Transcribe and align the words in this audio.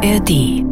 ARD. 0.00 0.62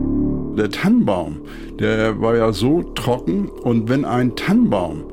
Der 0.57 0.71
Tannenbaum, 0.71 1.41
der 1.81 2.21
war 2.21 2.37
ja 2.37 2.53
so 2.53 2.85
trocken 2.95 3.49
und 3.49 3.89
wenn 3.89 4.05
ein 4.05 4.37
Tannenbaum 4.37 5.05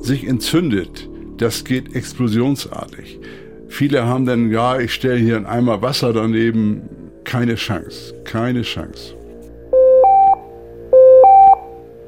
sich 0.00 0.26
entzündet, 0.26 1.10
das 1.36 1.64
geht 1.64 1.94
explosionsartig. 1.94 3.20
Viele 3.68 4.06
haben 4.06 4.24
dann, 4.24 4.50
ja, 4.50 4.78
ich 4.78 4.94
stelle 4.94 5.18
hier 5.18 5.36
einen 5.36 5.44
Eimer 5.44 5.82
Wasser 5.82 6.14
daneben. 6.14 6.80
Keine 7.24 7.56
Chance, 7.56 8.14
keine 8.24 8.62
Chance. 8.62 9.17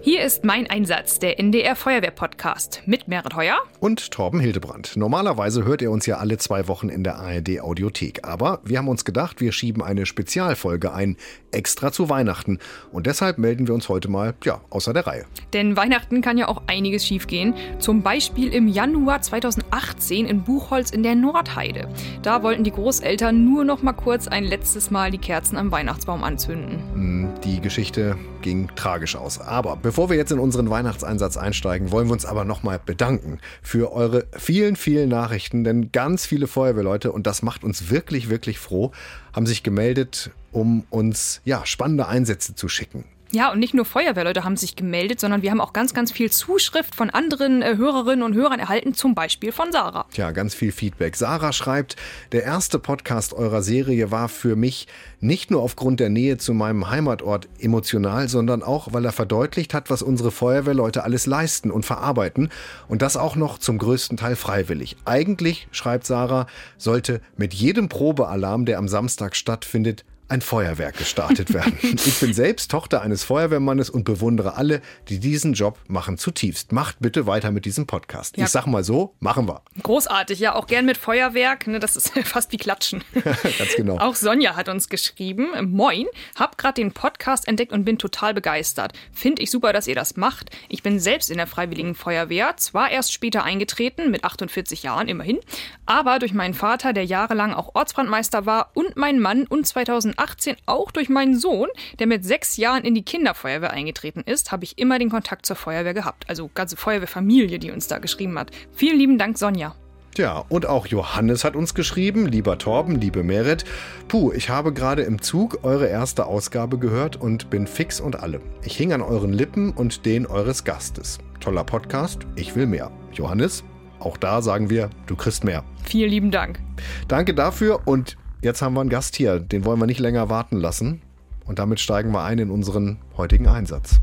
Hier 0.03 0.25
ist 0.25 0.47
mein 0.47 0.67
Einsatz, 0.67 1.19
der 1.19 1.39
NDR 1.39 1.77
Feuerwehr 1.77 2.11
Podcast 2.11 2.83
mit 2.87 3.07
Merit 3.07 3.37
Heuer 3.37 3.59
und 3.81 4.11
Torben 4.11 4.41
Hildebrand. 4.41 4.97
Normalerweise 4.97 5.67
hört 5.67 5.83
ihr 5.83 5.91
uns 5.91 6.07
ja 6.07 6.17
alle 6.17 6.39
zwei 6.39 6.69
Wochen 6.69 6.89
in 6.89 7.05
der 7.05 7.17
ARD 7.17 7.61
Audiothek, 7.61 8.27
aber 8.27 8.61
wir 8.65 8.79
haben 8.79 8.89
uns 8.89 9.05
gedacht, 9.05 9.43
wir 9.43 9.53
schieben 9.53 9.83
eine 9.83 10.07
Spezialfolge 10.07 10.95
ein, 10.95 11.19
extra 11.53 11.93
zu 11.93 12.09
Weihnachten 12.09 12.61
und 12.93 13.07
deshalb 13.07 13.37
melden 13.37 13.67
wir 13.67 13.75
uns 13.75 13.91
heute 13.91 14.09
mal, 14.09 14.33
ja, 14.43 14.63
außer 14.71 14.95
der 14.95 15.07
Reihe. 15.07 15.27
Denn 15.53 15.77
Weihnachten 15.77 16.23
kann 16.23 16.39
ja 16.39 16.49
auch 16.49 16.63
einiges 16.67 17.07
schiefgehen. 17.07 17.53
Zum 17.79 18.03
Beispiel 18.03 18.55
im 18.55 18.69
Januar 18.69 19.21
2018 19.21 20.25
in 20.25 20.45
Buchholz 20.45 20.93
in 20.93 21.03
der 21.03 21.15
Nordheide. 21.15 21.91
Da 22.23 22.43
wollten 22.43 22.65
die 22.65 22.71
Großeltern 22.71 23.45
nur 23.45 23.65
noch 23.65 23.83
mal 23.83 23.93
kurz 23.93 24.29
ein 24.29 24.45
letztes 24.45 24.91
Mal 24.91 25.11
die 25.11 25.19
Kerzen 25.19 25.59
am 25.59 25.71
Weihnachtsbaum 25.71 26.25
anzünden. 26.25 26.79
Hm, 26.95 27.29
die 27.45 27.61
Geschichte 27.61 28.17
ging 28.41 28.69
tragisch 28.75 29.17
aus, 29.17 29.41
aber 29.41 29.77
Bevor 29.91 30.09
wir 30.09 30.17
jetzt 30.17 30.31
in 30.31 30.39
unseren 30.39 30.71
Weihnachtseinsatz 30.71 31.37
einsteigen, 31.37 31.91
wollen 31.91 32.07
wir 32.07 32.13
uns 32.13 32.25
aber 32.25 32.45
nochmal 32.45 32.79
bedanken 32.79 33.41
für 33.61 33.91
eure 33.93 34.25
vielen, 34.39 34.77
vielen 34.77 35.09
Nachrichten, 35.09 35.65
denn 35.65 35.91
ganz 35.91 36.27
viele 36.27 36.47
Feuerwehrleute, 36.47 37.11
und 37.11 37.27
das 37.27 37.43
macht 37.43 37.65
uns 37.65 37.91
wirklich, 37.91 38.31
wirklich 38.31 38.61
froh, 38.61 38.93
haben 39.33 39.47
sich 39.47 39.65
gemeldet, 39.65 40.31
um 40.53 40.85
uns 40.91 41.41
ja, 41.45 41.67
spannende 41.67 42.07
Einsätze 42.07 42.55
zu 42.55 42.69
schicken. 42.69 43.05
Ja, 43.33 43.53
und 43.53 43.61
nicht 43.61 43.75
nur 43.75 43.85
Feuerwehrleute 43.85 44.43
haben 44.43 44.57
sich 44.57 44.75
gemeldet, 44.75 45.21
sondern 45.21 45.43
wir 45.43 45.53
haben 45.53 45.61
auch 45.61 45.73
ganz, 45.73 45.95
ganz 45.95 46.11
viel 46.11 46.33
Zuschrift 46.33 46.97
von 46.97 47.11
anderen 47.11 47.63
äh, 47.63 47.77
Hörerinnen 47.77 48.25
und 48.25 48.35
Hörern 48.35 48.59
erhalten, 48.59 48.93
zum 48.93 49.15
Beispiel 49.15 49.53
von 49.53 49.71
Sarah. 49.71 50.07
Tja, 50.13 50.33
ganz 50.33 50.55
viel 50.55 50.73
Feedback. 50.73 51.15
Sarah 51.15 51.53
schreibt, 51.53 51.95
der 52.33 52.43
erste 52.43 52.81
Podcast 52.81 53.33
eurer 53.33 53.63
Serie 53.63 54.11
war 54.11 54.29
für 54.29 54.57
mich 54.57 54.89
nicht 55.21 55.53
nur 55.53 55.63
aufgrund 55.63 56.01
der 56.01 56.09
Nähe 56.09 56.39
zu 56.39 56.55
meinem 56.55 56.91
Heimatort 56.91 57.49
emotional, 57.61 58.29
sondern 58.29 58.65
auch, 58.65 58.93
weil 58.93 59.05
er 59.05 59.13
verdeutlicht 59.13 59.75
hat, 59.75 59.91
was 59.91 60.03
unsere 60.03 60.33
Feuerwehrleute 60.33 61.05
alles 61.05 61.27
leisten 61.27 61.71
und 61.71 61.87
verarbeiten 61.87 62.49
und 62.89 63.01
das 63.01 63.17
auch 63.17 63.37
noch 63.37 63.59
zum 63.59 63.79
größten 63.79 64.17
Teil 64.17 64.35
freiwillig. 64.35 64.97
Eigentlich, 65.05 65.69
schreibt 65.71 66.05
Sarah, 66.05 66.47
sollte 66.79 67.21
mit 67.37 67.55
jedem 67.55 67.89
Probealarm, 67.89 68.65
der 68.65 68.79
am 68.79 68.89
Samstag 68.89 69.37
stattfindet, 69.37 70.05
ein 70.31 70.41
Feuerwerk 70.41 70.97
gestartet 70.97 71.53
werden. 71.53 71.79
Ich 72.11 72.21
bin 72.21 72.33
selbst 72.33 72.71
Tochter 72.71 73.03
eines 73.03 73.25
Feuerwehrmannes 73.25 73.91
und 73.91 74.05
bewundere 74.05 74.55
alle, 74.55 74.81
die 75.09 75.19
diesen 75.19 75.55
Job 75.55 75.79
machen 75.89 76.19
zutiefst. 76.19 76.73
Macht 76.73 76.97
bitte 77.01 77.27
weiter 77.27 77.51
mit 77.51 77.65
diesem 77.65 77.87
Podcast. 77.87 78.37
Ja. 78.37 78.45
Ich 78.45 78.51
sag 78.51 78.67
mal 78.67 78.85
so, 78.85 79.15
machen 79.19 79.49
wir. 79.49 79.63
Großartig, 79.83 80.39
ja, 80.39 80.55
auch 80.55 80.67
gern 80.67 80.87
mit 80.87 80.97
Feuerwerk. 80.97 81.67
Ne, 81.67 81.79
das 81.79 81.97
ist 81.97 82.11
fast 82.25 82.53
wie 82.53 82.57
Klatschen. 82.57 83.03
Ganz 83.59 83.75
genau. 83.77 83.99
Auch 83.99 84.15
Sonja 84.15 84.57
hat 84.57 84.69
uns 84.69 84.89
geschrieben: 84.89 85.49
Moin, 85.71 86.07
hab 86.37 86.59
gerade 86.59 86.75
den 86.75 86.93
Podcast 86.93 87.49
entdeckt 87.49 87.73
und 87.73 87.85
bin 87.85 87.99
total 87.99 88.35
begeistert. 88.35 88.93
Finde 89.13 89.43
ich 89.43 89.51
super, 89.51 89.73
dass 89.73 89.87
ihr 89.87 89.95
das 89.95 90.17
macht. 90.17 90.51
Ich 90.69 90.83
bin 90.83 91.01
selbst 91.01 91.31
in 91.31 91.39
der 91.39 91.47
Freiwilligen 91.47 91.95
Feuerwehr, 91.95 92.57
zwar 92.57 92.91
erst 92.91 93.13
später 93.13 93.45
eingetreten, 93.45 94.11
mit 94.11 94.25
48 94.25 94.83
Jahren 94.83 95.09
immerhin, 95.09 95.41
aber 95.87 96.19
durch 96.19 96.33
meinen 96.33 96.55
Vater, 96.55 96.93
der 96.93 97.05
jahrelang 97.05 97.53
auch 97.53 97.75
Ortsbrandmeister 97.75 98.47
war, 98.47 98.71
und 98.75 98.97
meinen 98.97 99.21
Mann 99.21 99.47
und 99.47 99.67
2008 99.67 100.20
2018 100.21 100.57
auch 100.67 100.91
durch 100.91 101.09
meinen 101.09 101.39
Sohn, 101.39 101.69
der 101.99 102.07
mit 102.07 102.25
sechs 102.25 102.57
Jahren 102.57 102.85
in 102.85 102.95
die 102.95 103.05
Kinderfeuerwehr 103.05 103.71
eingetreten 103.71 104.23
ist, 104.25 104.53
habe 104.53 104.65
ich 104.65 104.79
immer 104.79 104.99
den 104.99 105.11
Kontakt 105.11 105.47
zur 105.47 105.57
Feuerwehr 105.57 105.95
gehabt. 105.95 106.25
Also 106.29 106.51
ganze 106.55 106.77
Feuerwehrfamilie, 106.77 107.59
die 107.59 107.71
uns 107.71 107.89
da 107.89 107.99
geschrieben 107.99 108.39
hat. 108.39 108.51
Vielen 108.73 108.99
lieben 108.99 109.19
Dank, 109.19 109.39
Sonja. 109.39 109.75
Ja, 110.17 110.45
und 110.49 110.67
auch 110.67 110.87
Johannes 110.89 111.45
hat 111.45 111.55
uns 111.55 111.75
geschrieben, 111.75 112.27
lieber 112.27 112.59
Torben, 112.59 112.97
liebe 112.97 113.23
Merit. 113.23 113.65
Puh, 114.09 114.33
ich 114.33 114.51
habe 114.51 114.73
gerade 114.73 115.03
im 115.03 115.23
Zug 115.23 115.61
eure 115.63 115.87
erste 115.87 116.27
Ausgabe 116.27 116.79
gehört 116.79 117.17
und 117.17 117.49
bin 117.49 117.67
fix 117.67 118.01
und 118.01 118.17
alle. 118.21 118.41
Ich 118.65 118.77
hing 118.77 118.93
an 118.93 119.03
euren 119.03 119.33
Lippen 119.33 119.71
und 119.71 120.05
den 120.05 120.27
eures 120.27 120.65
Gastes. 120.65 121.19
Toller 121.39 121.65
Podcast, 121.65 122.27
ich 122.35 122.57
will 122.57 122.67
mehr. 122.67 122.91
Johannes, 123.13 123.63
auch 124.01 124.17
da 124.17 124.43
sagen 124.43 124.69
wir, 124.69 124.91
du 125.07 125.15
kriegst 125.15 125.45
mehr. 125.45 125.65
Vielen 125.85 126.11
lieben 126.11 126.31
Dank. 126.33 126.59
Danke 127.07 127.33
dafür 127.33 127.87
und 127.87 128.17
Jetzt 128.43 128.63
haben 128.63 128.75
wir 128.75 128.81
einen 128.81 128.89
Gast 128.89 129.17
hier, 129.17 129.39
den 129.39 129.67
wollen 129.67 129.79
wir 129.79 129.87
nicht 129.87 130.01
länger 130.01 130.31
warten 130.31 130.57
lassen. 130.57 131.03
Und 131.45 131.59
damit 131.59 131.79
steigen 131.79 132.11
wir 132.13 132.23
ein 132.23 132.39
in 132.39 132.51
unseren 132.51 132.99
heutigen 133.19 133.47
Einsatz. 133.47 134.01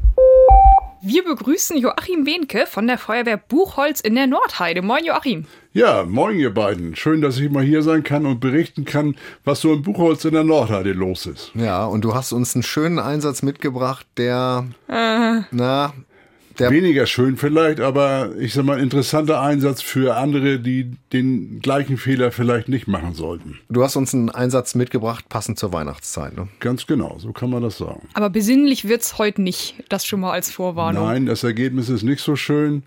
Wir 1.02 1.24
begrüßen 1.24 1.78
Joachim 1.78 2.24
Behnke 2.24 2.66
von 2.68 2.86
der 2.86 3.00
Feuerwehr 3.00 3.38
Buchholz 3.38 4.00
in 4.00 4.14
der 4.14 4.28
Nordheide. 4.28 4.84
Moin 4.84 5.06
Joachim. 5.06 5.46
Ja, 5.74 6.04
moin 6.04 6.38
ihr 6.38 6.54
beiden. 6.54 6.96
Schön, 6.96 7.22
dass 7.22 7.40
ich 7.40 7.50
mal 7.50 7.64
hier 7.64 7.82
sein 7.82 8.04
kann 8.04 8.28
und 8.28 8.40
berichten 8.40 8.86
kann, 8.86 9.16
was 9.44 9.62
so 9.62 9.74
in 9.74 9.82
Buchholz 9.82 10.24
in 10.26 10.34
der 10.34 10.44
Nordheide 10.44 10.94
los 10.94 11.26
ist. 11.26 11.52
Ja, 11.56 11.86
und 11.86 12.04
du 12.04 12.14
hast 12.14 12.32
uns 12.32 12.56
einen 12.56 12.64
schönen 12.64 13.00
Einsatz 13.00 13.42
mitgebracht, 13.42 14.06
der, 14.18 14.66
äh. 14.88 15.42
na, 15.50 15.94
der 16.60 16.72
Weniger 16.72 17.06
schön 17.06 17.38
vielleicht, 17.38 17.80
aber 17.80 18.32
ich 18.38 18.54
sag 18.54 18.66
mal, 18.66 18.80
interessanter 18.80 19.42
Einsatz 19.42 19.82
für 19.82 20.16
andere, 20.16 20.60
die 20.60 20.92
den 21.14 21.60
gleichen 21.60 21.98
Fehler 21.98 22.32
vielleicht 22.32 22.70
nicht 22.70 22.88
machen 22.88 23.14
sollten. 23.14 23.60
Du 23.70 23.84
hast 23.84 23.96
uns 23.96 24.14
einen 24.14 24.30
Einsatz 24.30 24.76
mitgebracht, 24.76 25.30
passend 25.30 25.60
zur 25.60 25.74
Weihnachtszeit, 25.74 26.36
ne? 26.36 26.48
Ganz 26.60 26.88
genau, 26.88 27.18
so 27.20 27.32
kann 27.32 27.50
man 27.50 27.64
das 27.64 27.78
sagen. 27.78 28.08
Aber 28.14 28.30
besinnlich 28.30 28.88
wird's 28.88 29.18
heute 29.18 29.42
nicht, 29.42 29.84
das 29.90 30.06
schon 30.06 30.20
mal 30.20 30.32
als 30.32 30.52
Vorwarnung. 30.52 31.06
Nein, 31.06 31.26
das 31.26 31.44
Ergebnis 31.44 31.90
ist 31.90 32.04
nicht 32.04 32.22
so 32.22 32.36
schön, 32.36 32.84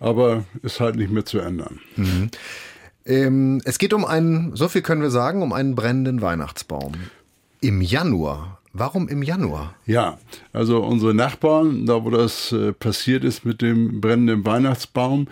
aber 0.00 0.44
ist 0.62 0.80
halt 0.80 0.96
nicht 0.96 1.10
mehr 1.10 1.24
zu 1.24 1.38
ändern. 1.38 1.80
Mhm. 1.96 2.30
Ähm, 3.06 3.62
es 3.64 3.78
geht 3.78 3.92
um 3.92 4.04
einen, 4.04 4.56
so 4.56 4.68
viel 4.68 4.82
können 4.82 5.02
wir 5.02 5.10
sagen, 5.10 5.42
um 5.42 5.52
einen 5.52 5.74
brennenden 5.74 6.22
Weihnachtsbaum. 6.22 6.92
Im 7.60 7.80
Januar 7.80 8.60
Warum 8.76 9.06
im 9.06 9.22
Januar? 9.22 9.76
Ja, 9.86 10.18
also 10.52 10.82
unsere 10.82 11.14
Nachbarn, 11.14 11.86
da 11.86 12.04
wo 12.04 12.10
das 12.10 12.50
äh, 12.50 12.72
passiert 12.72 13.22
ist 13.22 13.44
mit 13.44 13.62
dem 13.62 14.00
brennenden 14.00 14.44
Weihnachtsbaum, 14.44 15.28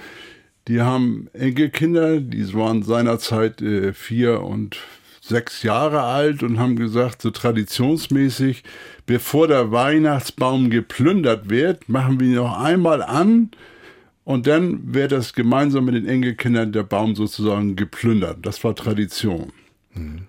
die 0.69 0.81
haben 0.81 1.29
Enkelkinder, 1.33 2.21
die 2.21 2.55
waren 2.55 2.85
seinerzeit 2.85 3.61
äh, 3.61 3.93
vier 3.95 4.43
und 4.43 4.77
sechs 5.21 5.65
Jahre 5.65 6.03
alt 6.03 6.45
und 6.45 6.61
haben 6.61 6.77
gesagt, 6.77 7.21
so 7.21 7.33
traditionsmäßig, 7.33 8.63
bevor 9.07 9.49
der 9.49 9.73
Weihnachtsbaum 9.73 10.71
geplündert 10.71 11.51
wird, 11.51 11.89
machen 11.89 12.21
wir 12.21 12.29
ihn 12.29 12.35
noch 12.35 12.61
einmal 12.61 13.03
an 13.03 13.51
und 14.23 14.47
dann 14.47 14.95
wird 14.95 15.11
das 15.11 15.33
gemeinsam 15.33 15.87
mit 15.87 15.97
den 15.97 16.07
Enkelkindern 16.07 16.71
der 16.71 16.85
Baum 16.85 17.17
sozusagen 17.17 17.75
geplündert. 17.75 18.39
Das 18.43 18.63
war 18.63 18.77
Tradition. 18.77 19.53
Mhm. 19.95 20.29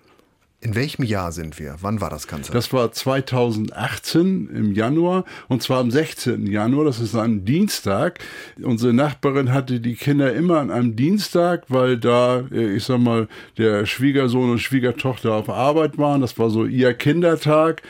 In 0.64 0.74
welchem 0.74 1.02
Jahr 1.02 1.30
sind 1.30 1.58
wir? 1.58 1.76
Wann 1.82 2.00
war 2.00 2.08
das 2.08 2.26
Ganze? 2.26 2.50
Das 2.50 2.72
war 2.72 2.90
2018 2.90 4.48
im 4.48 4.72
Januar 4.72 5.26
und 5.46 5.62
zwar 5.62 5.78
am 5.78 5.90
16. 5.90 6.46
Januar, 6.46 6.86
das 6.86 7.00
ist 7.00 7.14
ein 7.14 7.44
Dienstag. 7.44 8.18
Unsere 8.62 8.94
Nachbarin 8.94 9.52
hatte 9.52 9.78
die 9.78 9.94
Kinder 9.94 10.32
immer 10.32 10.60
an 10.60 10.70
einem 10.70 10.96
Dienstag, 10.96 11.64
weil 11.68 11.98
da, 11.98 12.44
äh, 12.50 12.76
ich 12.76 12.84
sag 12.84 12.98
mal, 12.98 13.28
der 13.58 13.84
Schwiegersohn 13.84 14.52
und 14.52 14.58
Schwiegertochter 14.58 15.34
auf 15.34 15.50
Arbeit 15.50 15.98
waren. 15.98 16.22
Das 16.22 16.38
war 16.38 16.48
so 16.48 16.64
ihr 16.64 16.94
Kindertag. 16.94 17.82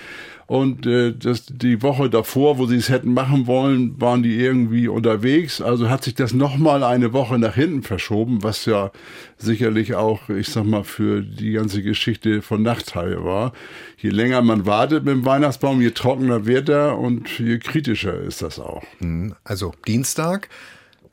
Und 0.46 0.86
äh, 0.86 1.12
das, 1.12 1.46
die 1.46 1.82
Woche 1.82 2.10
davor, 2.10 2.58
wo 2.58 2.66
sie 2.66 2.76
es 2.76 2.90
hätten 2.90 3.14
machen 3.14 3.46
wollen, 3.46 4.00
waren 4.00 4.22
die 4.22 4.38
irgendwie 4.38 4.88
unterwegs. 4.88 5.60
Also 5.60 5.88
hat 5.88 6.04
sich 6.04 6.14
das 6.14 6.34
nochmal 6.34 6.82
eine 6.84 7.12
Woche 7.12 7.38
nach 7.38 7.54
hinten 7.54 7.82
verschoben, 7.82 8.42
was 8.42 8.66
ja 8.66 8.90
sicherlich 9.38 9.94
auch, 9.94 10.28
ich 10.28 10.48
sag 10.48 10.64
mal, 10.64 10.84
für 10.84 11.22
die 11.22 11.52
ganze 11.52 11.82
Geschichte 11.82 12.42
von 12.42 12.62
Nachteil 12.62 13.24
war. 13.24 13.52
Je 13.96 14.10
länger 14.10 14.42
man 14.42 14.66
wartet 14.66 15.04
mit 15.04 15.14
dem 15.14 15.24
Weihnachtsbaum, 15.24 15.80
je 15.80 15.90
trockener 15.90 16.44
wird 16.46 16.68
er 16.68 16.98
und 16.98 17.38
je 17.38 17.58
kritischer 17.58 18.20
ist 18.20 18.42
das 18.42 18.58
auch. 18.58 18.82
Hm, 18.98 19.34
also 19.44 19.72
Dienstag. 19.86 20.48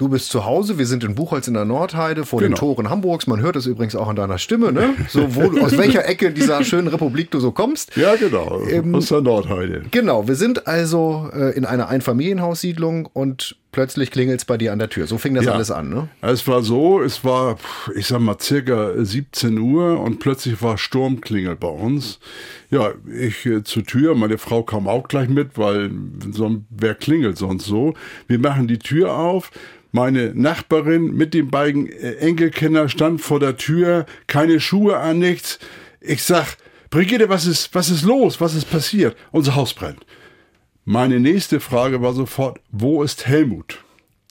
Du 0.01 0.09
bist 0.09 0.31
zu 0.31 0.45
Hause, 0.45 0.79
wir 0.79 0.87
sind 0.87 1.03
in 1.03 1.13
Buchholz 1.13 1.47
in 1.47 1.53
der 1.53 1.63
Nordheide 1.63 2.25
vor 2.25 2.39
genau. 2.39 2.55
den 2.55 2.55
Toren 2.55 2.89
Hamburgs. 2.89 3.27
Man 3.27 3.39
hört 3.39 3.55
es 3.55 3.67
übrigens 3.67 3.95
auch 3.95 4.07
an 4.07 4.15
deiner 4.15 4.39
Stimme, 4.39 4.71
ne? 4.71 4.95
So, 5.07 5.35
wo, 5.35 5.59
aus 5.63 5.77
welcher 5.77 6.07
Ecke 6.09 6.31
dieser 6.31 6.63
schönen 6.63 6.87
Republik 6.87 7.29
du 7.29 7.39
so 7.39 7.51
kommst. 7.51 7.95
Ja, 7.95 8.15
genau, 8.15 8.63
ähm, 8.67 8.95
aus 8.95 9.09
der 9.09 9.21
Nordheide. 9.21 9.83
Genau, 9.91 10.27
wir 10.27 10.33
sind 10.33 10.65
also 10.65 11.29
äh, 11.31 11.55
in 11.55 11.65
einer 11.65 11.87
Einfamilienhaussiedlung 11.89 13.09
und 13.13 13.57
plötzlich 13.71 14.09
klingelt 14.09 14.39
es 14.39 14.45
bei 14.45 14.57
dir 14.57 14.73
an 14.73 14.79
der 14.79 14.89
Tür. 14.89 15.05
So 15.05 15.19
fing 15.19 15.35
das 15.35 15.45
ja. 15.45 15.51
alles 15.51 15.69
an, 15.69 15.89
ne? 15.89 16.07
Es 16.21 16.47
war 16.47 16.63
so, 16.63 16.99
es 16.99 17.23
war, 17.23 17.59
ich 17.95 18.07
sag 18.07 18.21
mal, 18.21 18.39
circa 18.39 18.93
17 18.97 19.55
Uhr 19.59 19.99
und 19.99 20.19
plötzlich 20.19 20.63
war 20.63 20.79
Sturmklingel 20.79 21.55
bei 21.57 21.67
uns. 21.67 22.19
Ja, 22.71 22.89
ich 23.07 23.45
äh, 23.45 23.63
zur 23.63 23.83
Tür, 23.83 24.15
meine 24.15 24.39
Frau 24.39 24.63
kam 24.63 24.87
auch 24.87 25.07
gleich 25.07 25.29
mit, 25.29 25.59
weil 25.59 25.91
so, 26.31 26.57
wer 26.71 26.95
klingelt 26.95 27.37
sonst 27.37 27.65
so? 27.65 27.93
Wir 28.27 28.39
machen 28.39 28.67
die 28.67 28.79
Tür 28.79 29.13
auf 29.15 29.51
meine 29.91 30.33
Nachbarin 30.33 31.13
mit 31.13 31.33
den 31.33 31.49
beiden 31.49 31.87
äh, 31.87 32.15
Enkelkindern 32.15 32.89
stand 32.89 33.21
vor 33.21 33.39
der 33.39 33.57
Tür, 33.57 34.05
keine 34.27 34.59
Schuhe 34.59 34.97
an, 34.97 35.19
nichts. 35.19 35.59
Ich 35.99 36.23
sag, 36.23 36.57
Brigitte, 36.89 37.29
was 37.29 37.45
ist, 37.45 37.73
was 37.73 37.89
ist 37.89 38.03
los? 38.03 38.41
Was 38.41 38.53
ist 38.53 38.69
passiert? 38.69 39.15
Unser 39.31 39.55
Haus 39.55 39.73
brennt. 39.73 40.05
Meine 40.85 41.19
nächste 41.19 41.59
Frage 41.59 42.01
war 42.01 42.13
sofort, 42.13 42.59
wo 42.71 43.03
ist 43.03 43.27
Helmut? 43.27 43.79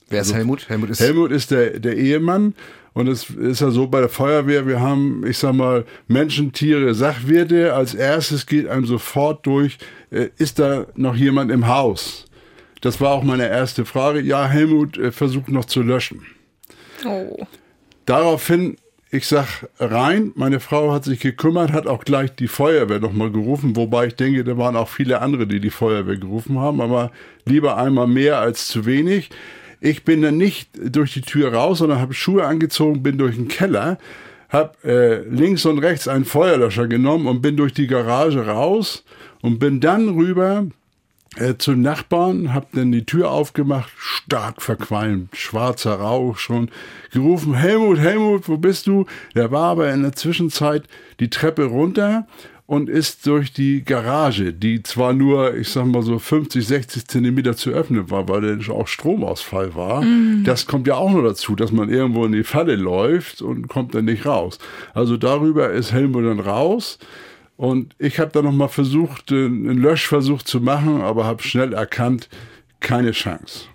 Wer 0.09 0.21
ist 0.21 0.27
also, 0.27 0.35
Helmut? 0.35 0.69
Helmut 0.69 0.89
ist, 0.89 0.99
Helmut 0.99 1.31
ist 1.31 1.51
der, 1.51 1.79
der 1.79 1.97
Ehemann. 1.97 2.53
Und 2.93 3.07
es 3.07 3.29
ist 3.29 3.61
ja 3.61 3.71
so 3.71 3.87
bei 3.87 4.01
der 4.01 4.09
Feuerwehr, 4.09 4.67
wir 4.67 4.81
haben, 4.81 5.25
ich 5.25 5.37
sag 5.37 5.53
mal, 5.55 5.85
Menschen, 6.07 6.51
Tiere, 6.51 6.93
Sachwirte. 6.93 7.73
Als 7.73 7.95
erstes 7.95 8.45
geht 8.45 8.67
einem 8.67 8.85
sofort 8.85 9.45
durch, 9.45 9.77
äh, 10.09 10.27
ist 10.37 10.59
da 10.59 10.87
noch 10.95 11.15
jemand 11.15 11.51
im 11.51 11.67
Haus? 11.67 12.25
Das 12.81 12.99
war 12.99 13.11
auch 13.11 13.23
meine 13.23 13.47
erste 13.47 13.85
Frage. 13.85 14.19
Ja, 14.21 14.47
Helmut 14.47 14.97
äh, 14.97 15.11
versucht 15.11 15.49
noch 15.49 15.65
zu 15.65 15.83
löschen. 15.83 16.25
Oh. 17.05 17.45
Daraufhin, 18.05 18.77
ich 19.11 19.27
sag 19.27 19.69
rein, 19.79 20.31
meine 20.35 20.59
Frau 20.59 20.91
hat 20.91 21.05
sich 21.05 21.19
gekümmert, 21.19 21.71
hat 21.71 21.85
auch 21.85 22.03
gleich 22.03 22.35
die 22.35 22.47
Feuerwehr 22.47 22.99
nochmal 22.99 23.31
gerufen, 23.31 23.75
wobei 23.75 24.07
ich 24.07 24.15
denke, 24.15 24.43
da 24.43 24.57
waren 24.57 24.75
auch 24.75 24.89
viele 24.89 25.21
andere, 25.21 25.45
die 25.45 25.59
die 25.59 25.69
Feuerwehr 25.69 26.17
gerufen 26.17 26.59
haben, 26.59 26.81
aber 26.81 27.11
lieber 27.45 27.77
einmal 27.77 28.07
mehr 28.07 28.39
als 28.39 28.67
zu 28.67 28.85
wenig. 28.85 29.29
Ich 29.79 30.03
bin 30.03 30.21
dann 30.21 30.37
nicht 30.37 30.69
durch 30.75 31.13
die 31.13 31.21
Tür 31.21 31.53
raus, 31.53 31.79
sondern 31.79 31.99
habe 31.99 32.13
Schuhe 32.13 32.45
angezogen, 32.45 33.03
bin 33.03 33.17
durch 33.17 33.35
den 33.35 33.47
Keller, 33.47 33.97
habe 34.49 34.75
äh, 34.83 35.27
links 35.29 35.65
und 35.65 35.79
rechts 35.79 36.07
einen 36.07 36.25
Feuerlöscher 36.25 36.87
genommen 36.87 37.27
und 37.27 37.41
bin 37.41 37.57
durch 37.57 37.73
die 37.73 37.87
Garage 37.87 38.45
raus 38.45 39.03
und 39.41 39.59
bin 39.59 39.79
dann 39.79 40.09
rüber 40.09 40.65
äh, 41.37 41.55
zum 41.57 41.81
Nachbarn, 41.81 42.53
hab 42.53 42.71
dann 42.73 42.91
die 42.91 43.05
Tür 43.05 43.31
aufgemacht, 43.31 43.91
stark 43.97 44.61
verqualmt, 44.61 45.35
schwarzer 45.35 45.95
Rauch 45.95 46.37
schon, 46.37 46.69
gerufen, 47.11 47.53
Helmut, 47.53 47.99
Helmut, 47.99 48.49
wo 48.49 48.57
bist 48.57 48.87
du? 48.87 49.05
Der 49.35 49.51
war 49.51 49.71
aber 49.71 49.93
in 49.93 50.03
der 50.03 50.13
Zwischenzeit 50.13 50.83
die 51.19 51.29
Treppe 51.29 51.65
runter 51.65 52.27
und 52.71 52.89
ist 52.89 53.27
durch 53.27 53.51
die 53.51 53.83
Garage, 53.83 54.53
die 54.53 54.81
zwar 54.81 55.11
nur, 55.11 55.55
ich 55.55 55.67
sag 55.67 55.85
mal 55.87 56.03
so 56.03 56.19
50, 56.19 56.65
60 56.65 57.05
Zentimeter 57.05 57.55
zu 57.55 57.71
öffnen 57.71 58.09
war, 58.09 58.29
weil 58.29 58.57
da 58.57 58.73
auch 58.73 58.87
Stromausfall 58.87 59.75
war. 59.75 60.01
Mm. 60.01 60.45
Das 60.45 60.67
kommt 60.67 60.87
ja 60.87 60.95
auch 60.95 61.11
noch 61.11 61.23
dazu, 61.23 61.55
dass 61.55 61.73
man 61.73 61.89
irgendwo 61.89 62.25
in 62.25 62.31
die 62.31 62.45
Falle 62.45 62.77
läuft 62.77 63.41
und 63.41 63.67
kommt 63.67 63.93
dann 63.93 64.05
nicht 64.05 64.25
raus. 64.25 64.57
Also 64.93 65.17
darüber 65.17 65.69
ist 65.69 65.91
Helmut 65.91 66.23
dann 66.23 66.39
raus. 66.39 66.97
Und 67.61 67.93
ich 67.99 68.19
habe 68.19 68.31
dann 68.31 68.45
nochmal 68.45 68.69
versucht, 68.69 69.31
einen 69.31 69.77
Löschversuch 69.77 70.41
zu 70.41 70.61
machen, 70.61 71.01
aber 71.01 71.25
habe 71.25 71.43
schnell 71.43 71.73
erkannt, 71.73 72.27
keine 72.79 73.11
Chance. 73.11 73.65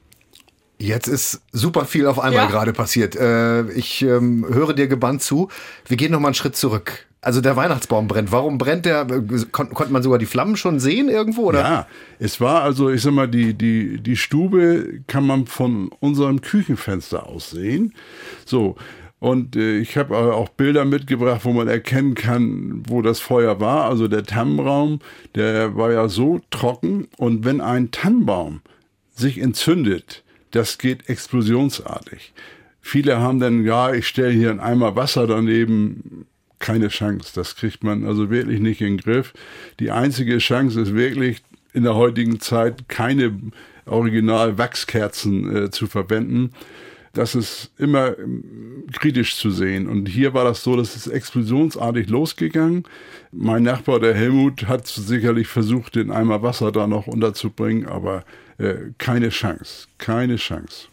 Jetzt 0.76 1.06
ist 1.06 1.40
super 1.52 1.84
viel 1.84 2.08
auf 2.08 2.18
einmal 2.18 2.46
ja. 2.46 2.50
gerade 2.50 2.72
passiert. 2.72 3.14
Äh, 3.14 3.70
ich 3.70 4.02
ähm, 4.02 4.44
höre 4.50 4.74
dir 4.74 4.88
gebannt 4.88 5.22
zu. 5.22 5.50
Wir 5.86 5.96
gehen 5.96 6.10
nochmal 6.10 6.30
einen 6.30 6.34
Schritt 6.34 6.56
zurück. 6.56 7.06
Also 7.20 7.40
der 7.40 7.54
Weihnachtsbaum 7.54 8.08
brennt. 8.08 8.32
Warum 8.32 8.58
brennt 8.58 8.86
der? 8.86 9.06
Kon 9.52 9.70
konnte 9.70 9.92
man 9.92 10.02
sogar 10.02 10.18
die 10.18 10.26
Flammen 10.26 10.56
schon 10.56 10.80
sehen 10.80 11.08
irgendwo? 11.08 11.42
Oder? 11.42 11.60
Ja, 11.60 11.86
es 12.18 12.40
war 12.40 12.62
also, 12.62 12.90
ich 12.90 13.02
sag 13.02 13.12
mal, 13.12 13.28
die, 13.28 13.54
die, 13.54 14.00
die 14.00 14.16
Stube 14.16 15.00
kann 15.06 15.24
man 15.24 15.46
von 15.46 15.92
unserem 16.00 16.40
Küchenfenster 16.40 17.28
aus 17.28 17.50
sehen. 17.50 17.94
So, 18.44 18.74
und 19.18 19.56
äh, 19.56 19.78
ich 19.78 19.96
habe 19.96 20.16
auch 20.16 20.50
Bilder 20.50 20.84
mitgebracht, 20.84 21.44
wo 21.44 21.52
man 21.52 21.68
erkennen 21.68 22.14
kann, 22.14 22.82
wo 22.86 23.00
das 23.00 23.20
Feuer 23.20 23.60
war. 23.60 23.86
Also 23.86 24.08
der 24.08 24.24
Tannenbaum, 24.24 25.00
der 25.34 25.74
war 25.76 25.92
ja 25.92 26.08
so 26.08 26.40
trocken. 26.50 27.08
Und 27.16 27.44
wenn 27.44 27.60
ein 27.60 27.90
Tannenbaum 27.90 28.60
sich 29.14 29.38
entzündet, 29.38 30.22
das 30.50 30.78
geht 30.78 31.08
explosionsartig. 31.08 32.34
Viele 32.80 33.18
haben 33.18 33.40
dann, 33.40 33.64
ja, 33.64 33.92
ich 33.92 34.06
stelle 34.06 34.32
hier 34.32 34.50
einen 34.50 34.60
Eimer 34.60 34.96
Wasser 34.96 35.26
daneben. 35.26 36.26
Keine 36.58 36.88
Chance. 36.88 37.32
Das 37.34 37.56
kriegt 37.56 37.84
man 37.84 38.06
also 38.06 38.30
wirklich 38.30 38.60
nicht 38.60 38.80
in 38.80 38.96
den 38.96 38.98
Griff. 38.98 39.34
Die 39.78 39.90
einzige 39.90 40.38
Chance 40.38 40.80
ist 40.80 40.94
wirklich 40.94 41.42
in 41.74 41.82
der 41.82 41.94
heutigen 41.94 42.40
Zeit 42.40 42.88
keine 42.88 43.38
Original-Wachskerzen 43.84 45.56
äh, 45.56 45.70
zu 45.70 45.86
verwenden 45.86 46.52
das 47.16 47.34
ist 47.34 47.70
immer 47.78 48.18
ähm, 48.18 48.84
kritisch 48.92 49.36
zu 49.36 49.50
sehen. 49.50 49.86
Und 49.86 50.06
hier 50.06 50.34
war 50.34 50.44
das 50.44 50.62
so, 50.62 50.76
dass 50.76 50.94
es 50.94 51.06
explosionsartig 51.06 52.08
losgegangen. 52.08 52.84
Mein 53.32 53.62
Nachbar, 53.62 54.00
der 54.00 54.14
Helmut, 54.14 54.68
hat 54.68 54.86
sicherlich 54.86 55.48
versucht, 55.48 55.96
den 55.96 56.10
Eimer 56.10 56.42
Wasser 56.42 56.72
da 56.72 56.86
noch 56.86 57.06
unterzubringen, 57.06 57.86
aber 57.86 58.24
äh, 58.58 58.74
keine 58.98 59.30
Chance, 59.30 59.88
keine 59.98 60.36
Chance. 60.36 60.88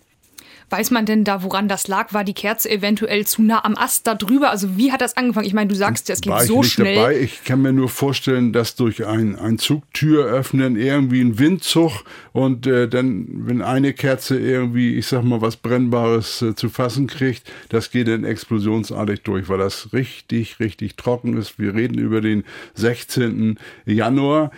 Weiß 0.70 0.92
man 0.92 1.06
denn 1.06 1.24
da, 1.24 1.44
woran 1.44 1.68
das 1.68 1.88
lag? 1.88 2.14
War 2.14 2.24
die 2.24 2.34
Kerze 2.34 2.70
eventuell 2.70 3.26
zu 3.26 3.42
nah 3.42 3.64
am 3.64 3.78
Ast 3.78 4.08
da 4.08 4.16
drüber? 4.16 4.50
Also 4.50 4.78
wie 4.78 4.92
hat 4.92 5.02
das 5.02 5.18
angefangen? 5.18 5.46
Ich 5.46 5.54
meine, 5.54 5.68
du 5.68 5.76
sagst 5.76 6.10
ja, 6.10 6.14
es 6.14 6.22
geht 6.22 6.32
War 6.32 6.46
so 6.46 6.64
schnell. 6.64 6.96
Dabei. 6.96 7.20
Ich 7.20 7.44
kann 7.44 7.62
mir 7.62 7.74
nur 7.74 7.90
vorstellen, 7.90 8.54
dass 8.54 8.76
durch 8.76 9.06
ein, 9.06 9.38
ein 9.38 9.58
Zugtür 9.58 10.26
öffnen 10.26 10.76
irgendwie 10.76 11.22
ein 11.22 11.40
Windzug 11.40 12.04
und 12.32 12.68
äh, 12.68 12.88
dann, 12.88 13.28
wenn 13.48 13.62
eine 13.62 13.94
Kerze 13.94 14.40
irgendwie, 14.40 14.96
ich 14.96 15.08
sag 15.08 15.24
mal, 15.24 15.42
was 15.42 15.58
Brennbares 15.58 16.42
äh, 16.42 16.56
zu 16.56 16.70
fassen 16.70 17.08
kriegt, 17.08 17.52
das 17.70 17.92
geht 17.92 18.08
dann 18.08 18.24
explosionsartig 18.24 19.22
durch, 19.22 19.50
weil 19.50 19.60
das 19.60 19.94
richtig, 19.94 20.60
richtig 20.60 20.96
trocken 20.96 21.38
ist. 21.38 21.60
Wir 21.60 21.74
reden 21.74 21.98
über 21.98 22.22
den 22.22 22.44
16. 22.76 23.60
Januar 23.86 24.52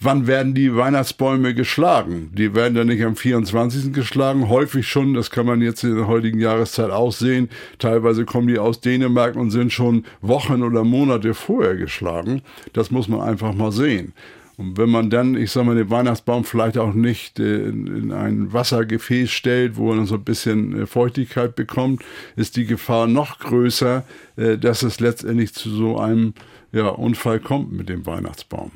wann 0.00 0.26
werden 0.26 0.54
die 0.54 0.74
Weihnachtsbäume 0.74 1.54
geschlagen? 1.54 2.30
Die 2.32 2.54
werden 2.54 2.74
dann 2.74 2.86
nicht 2.86 3.04
am 3.04 3.16
24. 3.16 3.92
geschlagen, 3.92 4.48
häufig 4.48 4.86
schon, 4.88 5.14
das 5.14 5.30
kann 5.30 5.46
man 5.46 5.60
jetzt 5.60 5.84
in 5.84 5.96
der 5.96 6.06
heutigen 6.06 6.38
Jahreszeit 6.38 6.90
aussehen. 6.90 7.48
Teilweise 7.78 8.24
kommen 8.24 8.48
die 8.48 8.58
aus 8.58 8.80
Dänemark 8.80 9.36
und 9.36 9.50
sind 9.50 9.72
schon 9.72 10.04
Wochen 10.20 10.62
oder 10.62 10.84
Monate 10.84 11.34
vorher 11.34 11.76
geschlagen. 11.76 12.42
Das 12.72 12.90
muss 12.90 13.08
man 13.08 13.20
einfach 13.20 13.54
mal 13.54 13.72
sehen. 13.72 14.12
Und 14.56 14.76
wenn 14.76 14.90
man 14.90 15.08
dann, 15.08 15.36
ich 15.36 15.52
sag 15.52 15.64
mal, 15.66 15.76
den 15.76 15.88
Weihnachtsbaum 15.88 16.42
vielleicht 16.42 16.78
auch 16.78 16.92
nicht 16.92 17.38
äh, 17.38 17.68
in 17.68 18.12
ein 18.12 18.52
Wassergefäß 18.52 19.30
stellt, 19.30 19.76
wo 19.76 19.92
er 19.92 20.04
so 20.04 20.16
ein 20.16 20.24
bisschen 20.24 20.82
äh, 20.82 20.86
Feuchtigkeit 20.86 21.54
bekommt, 21.54 22.02
ist 22.34 22.56
die 22.56 22.66
Gefahr 22.66 23.06
noch 23.06 23.38
größer, 23.38 24.02
äh, 24.36 24.58
dass 24.58 24.82
es 24.82 24.98
letztendlich 24.98 25.54
zu 25.54 25.70
so 25.70 25.98
einem 25.98 26.34
ja, 26.72 26.88
Unfall 26.88 27.38
kommt 27.38 27.72
mit 27.72 27.88
dem 27.88 28.04
Weihnachtsbaum. 28.04 28.72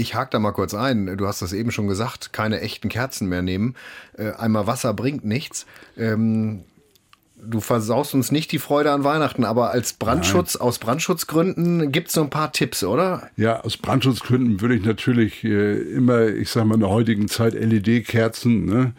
Ich 0.00 0.14
hake 0.14 0.30
da 0.30 0.38
mal 0.38 0.52
kurz 0.52 0.72
ein. 0.72 1.18
Du 1.18 1.26
hast 1.26 1.42
das 1.42 1.52
eben 1.52 1.70
schon 1.70 1.86
gesagt, 1.86 2.32
keine 2.32 2.62
echten 2.62 2.88
Kerzen 2.88 3.28
mehr 3.28 3.42
nehmen. 3.42 3.74
Äh, 4.16 4.30
einmal 4.32 4.66
Wasser 4.66 4.94
bringt 4.94 5.26
nichts. 5.26 5.66
Ähm, 5.98 6.64
du 7.36 7.60
versaust 7.60 8.14
uns 8.14 8.32
nicht 8.32 8.50
die 8.50 8.58
Freude 8.58 8.92
an 8.92 9.04
Weihnachten, 9.04 9.44
aber 9.44 9.72
als 9.72 9.92
Brandschutz, 9.92 10.54
Nein. 10.54 10.62
aus 10.66 10.78
Brandschutzgründen 10.78 11.92
gibt 11.92 12.08
es 12.08 12.14
so 12.14 12.22
ein 12.22 12.30
paar 12.30 12.50
Tipps, 12.50 12.82
oder? 12.82 13.28
Ja, 13.36 13.60
aus 13.60 13.76
Brandschutzgründen 13.76 14.62
würde 14.62 14.76
ich 14.76 14.84
natürlich 14.86 15.44
äh, 15.44 15.82
immer, 15.92 16.28
ich 16.28 16.48
sage 16.48 16.64
mal 16.64 16.74
in 16.76 16.80
der 16.80 16.88
heutigen 16.88 17.28
Zeit 17.28 17.52
LED-Kerzen, 17.52 18.64
ne? 18.64 18.94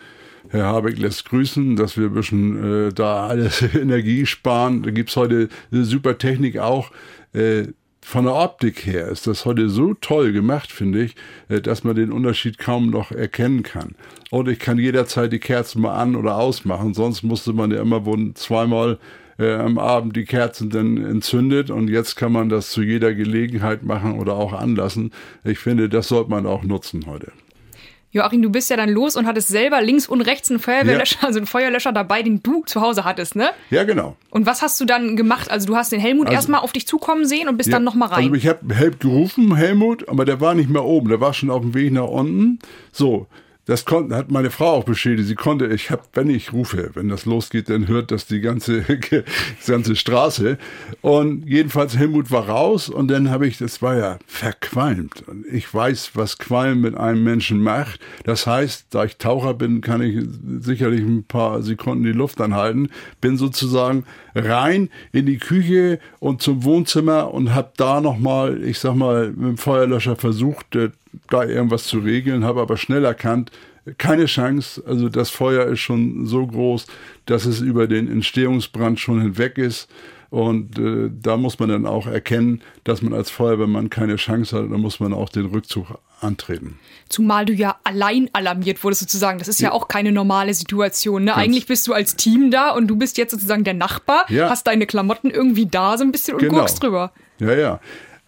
Herr 0.49 0.65
Habeck 0.65 0.99
lässt 0.99 1.25
grüßen, 1.29 1.77
dass 1.77 1.97
wir 1.97 2.07
ein 2.07 2.13
bisschen 2.13 2.89
äh, 2.89 2.93
da 2.93 3.25
alles 3.25 3.61
Energie 3.73 4.27
sparen. 4.27 4.83
Da 4.83 4.91
gibt 4.91 5.09
es 5.09 5.15
heute 5.15 5.49
eine 5.71 5.83
super 5.83 6.19
Technik 6.19 6.59
auch. 6.59 6.91
Äh, 7.33 7.69
von 8.03 8.25
der 8.25 8.35
Optik 8.35 8.85
her 8.85 9.07
ist 9.07 9.27
das 9.27 9.45
heute 9.45 9.69
so 9.69 9.93
toll 9.93 10.31
gemacht, 10.31 10.71
finde 10.71 11.03
ich, 11.03 11.15
äh, 11.49 11.61
dass 11.61 11.83
man 11.83 11.95
den 11.95 12.11
Unterschied 12.11 12.57
kaum 12.57 12.89
noch 12.89 13.11
erkennen 13.11 13.63
kann. 13.63 13.95
Und 14.31 14.47
ich 14.47 14.59
kann 14.59 14.77
jederzeit 14.77 15.31
die 15.31 15.39
Kerzen 15.39 15.81
mal 15.81 15.95
an- 15.95 16.15
oder 16.15 16.37
ausmachen, 16.37 16.93
sonst 16.93 17.23
musste 17.23 17.53
man 17.53 17.71
ja 17.71 17.81
immer 17.81 18.05
wohl 18.05 18.33
zweimal 18.33 18.99
äh, 19.37 19.53
am 19.53 19.77
Abend 19.77 20.15
die 20.15 20.25
Kerzen 20.25 20.69
dann 20.69 20.97
entzündet 20.97 21.69
und 21.69 21.89
jetzt 21.89 22.15
kann 22.15 22.31
man 22.31 22.49
das 22.49 22.69
zu 22.71 22.81
jeder 22.81 23.13
Gelegenheit 23.13 23.83
machen 23.83 24.19
oder 24.19 24.35
auch 24.35 24.53
anlassen. 24.53 25.11
Ich 25.43 25.59
finde, 25.59 25.89
das 25.89 26.07
sollte 26.07 26.29
man 26.29 26.45
auch 26.45 26.63
nutzen 26.63 27.05
heute. 27.05 27.31
Joachim, 28.13 28.41
du 28.41 28.49
bist 28.49 28.69
ja 28.69 28.75
dann 28.75 28.89
los 28.89 29.15
und 29.15 29.25
hattest 29.25 29.47
selber 29.47 29.81
links 29.81 30.07
und 30.07 30.21
rechts 30.21 30.49
einen 30.49 30.59
Feuerwehrlöscher, 30.59 31.19
ja. 31.21 31.27
also 31.27 31.39
einen 31.39 31.47
Feuerlöscher 31.47 31.93
dabei, 31.93 32.21
den 32.23 32.43
du 32.43 32.63
zu 32.65 32.81
Hause 32.81 33.05
hattest, 33.05 33.37
ne? 33.37 33.51
Ja, 33.69 33.85
genau. 33.85 34.17
Und 34.29 34.45
was 34.45 34.61
hast 34.61 34.79
du 34.81 34.85
dann 34.85 35.15
gemacht? 35.15 35.49
Also 35.49 35.67
du 35.67 35.77
hast 35.77 35.93
den 35.93 36.01
Helmut 36.01 36.27
also, 36.27 36.35
erstmal 36.35 36.59
auf 36.59 36.73
dich 36.73 36.85
zukommen 36.85 37.25
sehen 37.25 37.47
und 37.47 37.55
bist 37.55 37.69
ja, 37.69 37.73
dann 37.75 37.85
nochmal 37.85 38.09
rein. 38.09 38.23
Also 38.23 38.35
ich 38.35 38.47
habe 38.47 38.75
Help 38.75 38.99
gerufen, 38.99 39.55
Helmut, 39.55 40.09
aber 40.09 40.25
der 40.25 40.41
war 40.41 40.53
nicht 40.53 40.69
mehr 40.69 40.83
oben, 40.83 41.07
der 41.07 41.21
war 41.21 41.33
schon 41.33 41.49
auf 41.49 41.61
dem 41.61 41.73
Weg 41.73 41.93
nach 41.93 42.07
unten. 42.07 42.59
So, 42.91 43.27
das 43.71 43.85
konnte, 43.85 44.17
hat 44.17 44.29
meine 44.29 44.51
Frau 44.51 44.71
auch 44.71 44.83
beschädigt. 44.83 45.29
Sie 45.29 45.35
konnte, 45.35 45.67
ich 45.67 45.91
habe, 45.91 46.01
wenn 46.11 46.29
ich 46.29 46.51
rufe, 46.51 46.91
wenn 46.93 47.07
das 47.07 47.25
losgeht, 47.25 47.69
dann 47.69 47.87
hört 47.87 48.11
das 48.11 48.27
die 48.27 48.41
ganze, 48.41 48.81
die 48.81 49.23
ganze 49.65 49.95
Straße. 49.95 50.57
Und 50.99 51.47
jedenfalls 51.47 51.97
Helmut 51.97 52.31
war 52.31 52.49
raus 52.49 52.89
und 52.89 53.07
dann 53.07 53.29
habe 53.29 53.47
ich, 53.47 53.57
das 53.59 53.81
war 53.81 53.95
ja 53.95 54.19
verqualmt. 54.27 55.23
Ich 55.49 55.73
weiß, 55.73 56.11
was 56.15 56.37
Qualm 56.37 56.81
mit 56.81 56.97
einem 56.97 57.23
Menschen 57.23 57.61
macht. 57.63 58.01
Das 58.25 58.45
heißt, 58.45 58.87
da 58.89 59.05
ich 59.05 59.15
Taucher 59.15 59.53
bin, 59.53 59.79
kann 59.79 60.01
ich 60.01 60.21
sicherlich 60.59 60.99
ein 60.99 61.23
paar 61.23 61.61
Sekunden 61.61 62.03
die 62.03 62.11
Luft 62.11 62.41
anhalten. 62.41 62.89
Bin 63.21 63.37
sozusagen 63.37 64.03
rein 64.35 64.89
in 65.13 65.25
die 65.25 65.37
Küche 65.37 65.99
und 66.19 66.41
zum 66.41 66.65
Wohnzimmer 66.65 67.33
und 67.33 67.55
habe 67.55 67.71
da 67.77 68.01
nochmal, 68.01 68.61
ich 68.65 68.79
sag 68.79 68.95
mal, 68.95 69.29
mit 69.29 69.47
dem 69.47 69.57
Feuerlöscher 69.57 70.17
versucht, 70.17 70.75
äh, 70.75 70.89
da 71.29 71.43
irgendwas 71.43 71.85
zu 71.85 71.99
regeln, 71.99 72.43
habe 72.43 72.61
aber 72.61 72.77
schnell 72.77 73.05
erkannt, 73.05 73.51
keine 73.97 74.25
Chance. 74.25 74.83
Also 74.85 75.09
das 75.09 75.29
Feuer 75.29 75.65
ist 75.65 75.79
schon 75.79 76.25
so 76.25 76.45
groß, 76.45 76.85
dass 77.25 77.45
es 77.45 77.61
über 77.61 77.87
den 77.87 78.11
Entstehungsbrand 78.11 78.99
schon 78.99 79.21
hinweg 79.21 79.57
ist. 79.57 79.89
Und 80.29 80.79
äh, 80.79 81.09
da 81.11 81.35
muss 81.35 81.59
man 81.59 81.67
dann 81.67 81.85
auch 81.85 82.07
erkennen, 82.07 82.61
dass 82.85 83.01
man 83.01 83.13
als 83.13 83.29
Feuerwehrmann 83.29 83.89
keine 83.89 84.15
Chance 84.15 84.57
hat. 84.57 84.71
Da 84.71 84.77
muss 84.77 85.01
man 85.01 85.13
auch 85.13 85.27
den 85.27 85.47
Rückzug 85.47 85.87
antreten. 86.21 86.79
Zumal 87.09 87.45
du 87.45 87.51
ja 87.51 87.75
allein 87.83 88.29
alarmiert 88.31 88.81
wurdest 88.81 89.01
sozusagen. 89.01 89.39
Das 89.39 89.49
ist 89.49 89.59
ja, 89.59 89.69
ja 89.69 89.73
auch 89.73 89.89
keine 89.89 90.13
normale 90.13 90.53
Situation. 90.53 91.25
Ne? 91.25 91.35
Eigentlich 91.35 91.65
bist 91.65 91.85
du 91.87 91.93
als 91.93 92.15
Team 92.15 92.49
da 92.49 92.69
und 92.69 92.87
du 92.87 92.95
bist 92.95 93.17
jetzt 93.17 93.31
sozusagen 93.31 93.65
der 93.65 93.73
Nachbar, 93.73 94.25
ja. 94.29 94.49
hast 94.49 94.67
deine 94.67 94.85
Klamotten 94.85 95.29
irgendwie 95.31 95.65
da 95.65 95.97
so 95.97 96.05
ein 96.05 96.13
bisschen 96.13 96.35
und 96.35 96.39
genau. 96.41 96.59
guckst 96.59 96.81
drüber. 96.81 97.11
Ja, 97.39 97.53
ja. 97.53 97.79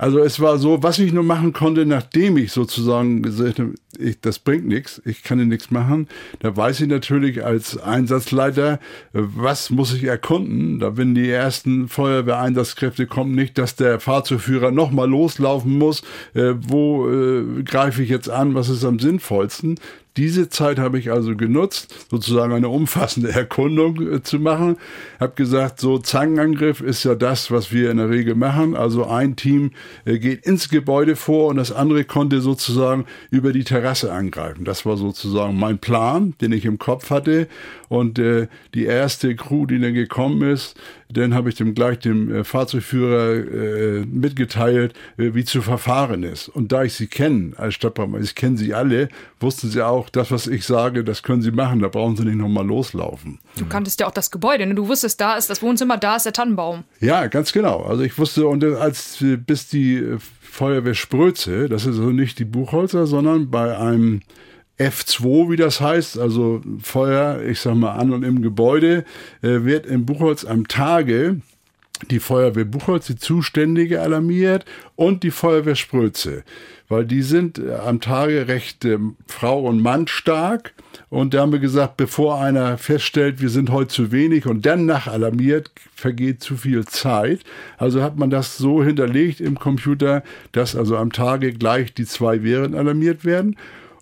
Also 0.03 0.19
es 0.19 0.41
war 0.41 0.57
so, 0.57 0.83
was 0.83 0.99
ich 0.99 1.13
nur 1.13 1.23
machen 1.23 1.53
konnte, 1.53 1.85
nachdem 1.85 2.35
ich 2.35 2.51
sozusagen 2.51 3.21
gesagt 3.21 3.59
habe, 3.59 3.75
ich, 3.97 4.19
das 4.19 4.37
bringt 4.37 4.67
nichts, 4.67 5.01
ich 5.05 5.23
kann 5.23 5.39
ja 5.39 5.45
nichts 5.45 5.71
machen, 5.71 6.09
da 6.39 6.57
weiß 6.57 6.81
ich 6.81 6.89
natürlich 6.89 7.45
als 7.45 7.77
Einsatzleiter, 7.77 8.81
was 9.13 9.69
muss 9.69 9.93
ich 9.93 10.03
erkunden. 10.03 10.79
Da 10.79 10.97
wenn 10.97 11.15
die 11.15 11.29
ersten 11.29 11.87
Feuerwehreinsatzkräfte 11.87 13.07
kommen, 13.07 13.33
nicht, 13.33 13.57
dass 13.57 13.77
der 13.77 14.01
Fahrzeugführer 14.01 14.71
nochmal 14.71 15.09
loslaufen 15.09 15.77
muss, 15.77 16.01
äh, 16.33 16.53
wo 16.59 17.09
äh, 17.09 17.63
greife 17.63 18.03
ich 18.03 18.09
jetzt 18.09 18.29
an, 18.29 18.55
was 18.55 18.67
ist 18.67 18.83
am 18.83 18.99
sinnvollsten. 18.99 19.79
Diese 20.15 20.47
Zeit 20.47 20.77
habe 20.77 20.99
ich 20.99 21.11
also 21.11 21.35
genutzt, 21.35 22.05
sozusagen 22.11 22.53
eine 22.53 22.69
umfassende 22.69 23.31
Erkundung 23.31 23.99
äh, 23.99 24.21
zu 24.21 24.39
machen. 24.39 24.77
Habe 25.19 25.33
gesagt, 25.35 25.79
so 25.79 25.97
Zangenangriff 25.97 26.81
ist 26.81 27.03
ja 27.03 27.15
das, 27.15 27.49
was 27.49 27.71
wir 27.71 27.89
in 27.89 27.97
der 27.97 28.11
Regel 28.11 28.35
machen. 28.35 28.75
Also 28.75 29.07
ein 29.07 29.35
Team 29.35 29.71
äh, 30.05 30.19
geht 30.19 30.45
ins 30.45 30.69
Gebäude 30.69 31.15
vor 31.15 31.47
und 31.47 31.55
das 31.55 31.71
andere 31.71 32.03
konnte 32.03 32.41
sozusagen 32.41 33.05
über 33.31 33.53
die 33.53 33.63
Terrasse 33.63 34.13
angreifen. 34.13 34.65
Das 34.65 34.85
war 34.85 34.97
sozusagen 34.97 35.57
mein 35.57 35.79
Plan, 35.79 36.35
den 36.41 36.51
ich 36.51 36.65
im 36.65 36.77
Kopf 36.77 37.09
hatte. 37.09 37.47
Und 37.89 38.19
äh, 38.19 38.47
die 38.75 38.85
erste 38.85 39.35
Crew, 39.35 39.65
die 39.65 39.79
dann 39.79 39.95
gekommen 39.95 40.47
ist, 40.47 40.75
dann 41.09 41.33
habe 41.33 41.49
ich 41.49 41.55
dem 41.55 41.75
gleich 41.75 41.99
dem 41.99 42.43
Fahrzeugführer 42.43 44.03
mitgeteilt, 44.07 44.95
wie 45.15 45.43
zu 45.43 45.61
verfahren 45.61 46.23
ist. 46.23 46.49
Und 46.49 46.71
da 46.71 46.83
ich 46.83 46.93
sie 46.95 47.05
kenne 47.05 47.51
als 47.55 47.75
Stadtbrandmeister, 47.75 48.25
ich 48.25 48.33
kenne 48.33 48.57
sie 48.57 48.73
alle, 48.73 49.09
wussten 49.39 49.69
sie 49.69 49.85
auch, 49.85 50.02
das, 50.09 50.31
was 50.31 50.47
ich 50.47 50.65
sage, 50.65 51.03
das 51.03 51.23
können 51.23 51.41
sie 51.41 51.51
machen, 51.51 51.79
da 51.79 51.87
brauchen 51.87 52.15
sie 52.15 52.25
nicht 52.25 52.37
nochmal 52.37 52.65
loslaufen. 52.65 53.39
Du 53.57 53.65
kanntest 53.65 53.99
ja 53.99 54.07
auch 54.07 54.11
das 54.11 54.31
Gebäude, 54.31 54.65
ne? 54.65 54.75
du 54.75 54.87
wusstest, 54.87 55.19
da 55.21 55.35
ist 55.35 55.49
das 55.49 55.61
Wohnzimmer, 55.61 55.97
da 55.97 56.15
ist 56.15 56.25
der 56.25 56.33
Tannenbaum. 56.33 56.83
Ja, 56.99 57.27
ganz 57.27 57.53
genau. 57.53 57.83
Also 57.83 58.03
ich 58.03 58.17
wusste, 58.17 58.47
und 58.47 58.63
als 58.63 59.17
bis 59.45 59.67
die 59.67 59.95
äh, 59.95 60.17
Feuerwehr 60.19 60.93
Spröze, 60.93 61.67
das 61.67 61.83
ist 61.83 61.97
also 61.97 62.11
nicht 62.11 62.39
die 62.39 62.45
Buchholzer, 62.45 63.07
sondern 63.07 63.49
bei 63.49 63.77
einem 63.77 64.21
F2, 64.79 65.51
wie 65.51 65.55
das 65.55 65.81
heißt, 65.81 66.17
also 66.17 66.61
Feuer, 66.81 67.41
ich 67.41 67.59
sag 67.59 67.75
mal, 67.75 67.93
an 67.93 68.11
und 68.11 68.23
im 68.23 68.41
Gebäude, 68.41 69.05
äh, 69.41 69.63
wird 69.63 69.85
in 69.85 70.05
Buchholz 70.05 70.45
am 70.45 70.67
Tage 70.67 71.41
die 72.11 72.19
Feuerwehr 72.19 72.65
Buchholz, 72.65 73.07
die 73.07 73.15
Zuständige, 73.15 74.01
alarmiert 74.01 74.65
und 74.95 75.23
die 75.23 75.31
Feuerwehr 75.31 75.75
Spröze, 75.75 76.43
weil 76.89 77.05
die 77.05 77.21
sind 77.21 77.59
äh, 77.59 77.73
am 77.73 78.01
Tage 78.01 78.47
recht 78.47 78.85
äh, 78.85 78.97
Frau 79.27 79.61
und 79.61 79.81
Mann 79.81 80.07
stark. 80.07 80.73
Und 81.09 81.33
da 81.33 81.41
haben 81.41 81.51
wir 81.51 81.59
gesagt, 81.59 81.97
bevor 81.97 82.39
einer 82.39 82.77
feststellt, 82.77 83.41
wir 83.41 83.49
sind 83.49 83.71
heute 83.71 83.89
zu 83.89 84.11
wenig 84.11 84.45
und 84.45 84.65
dann 84.65 84.85
nachalarmiert, 84.85 85.71
vergeht 85.95 86.41
zu 86.41 86.57
viel 86.57 86.85
Zeit. 86.85 87.41
Also 87.77 88.01
hat 88.01 88.17
man 88.17 88.29
das 88.29 88.57
so 88.57 88.83
hinterlegt 88.83 89.39
im 89.39 89.59
Computer, 89.59 90.23
dass 90.51 90.75
also 90.75 90.97
am 90.97 91.11
Tage 91.11 91.53
gleich 91.53 91.93
die 91.93 92.05
zwei 92.05 92.43
Wehren 92.43 92.75
alarmiert 92.75 93.25
werden. 93.25 93.55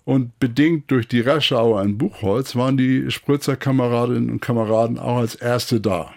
Und 0.04 0.38
bedingt 0.40 0.90
durch 0.90 1.06
die 1.06 1.20
Raschauer 1.20 1.80
in 1.82 1.96
Buchholz 1.96 2.56
waren 2.56 2.76
die 2.76 3.10
Spritzerkameradinnen 3.10 4.30
und 4.30 4.40
Kameraden 4.40 4.98
auch 4.98 5.18
als 5.18 5.36
Erste 5.36 5.80
da. 5.80 6.12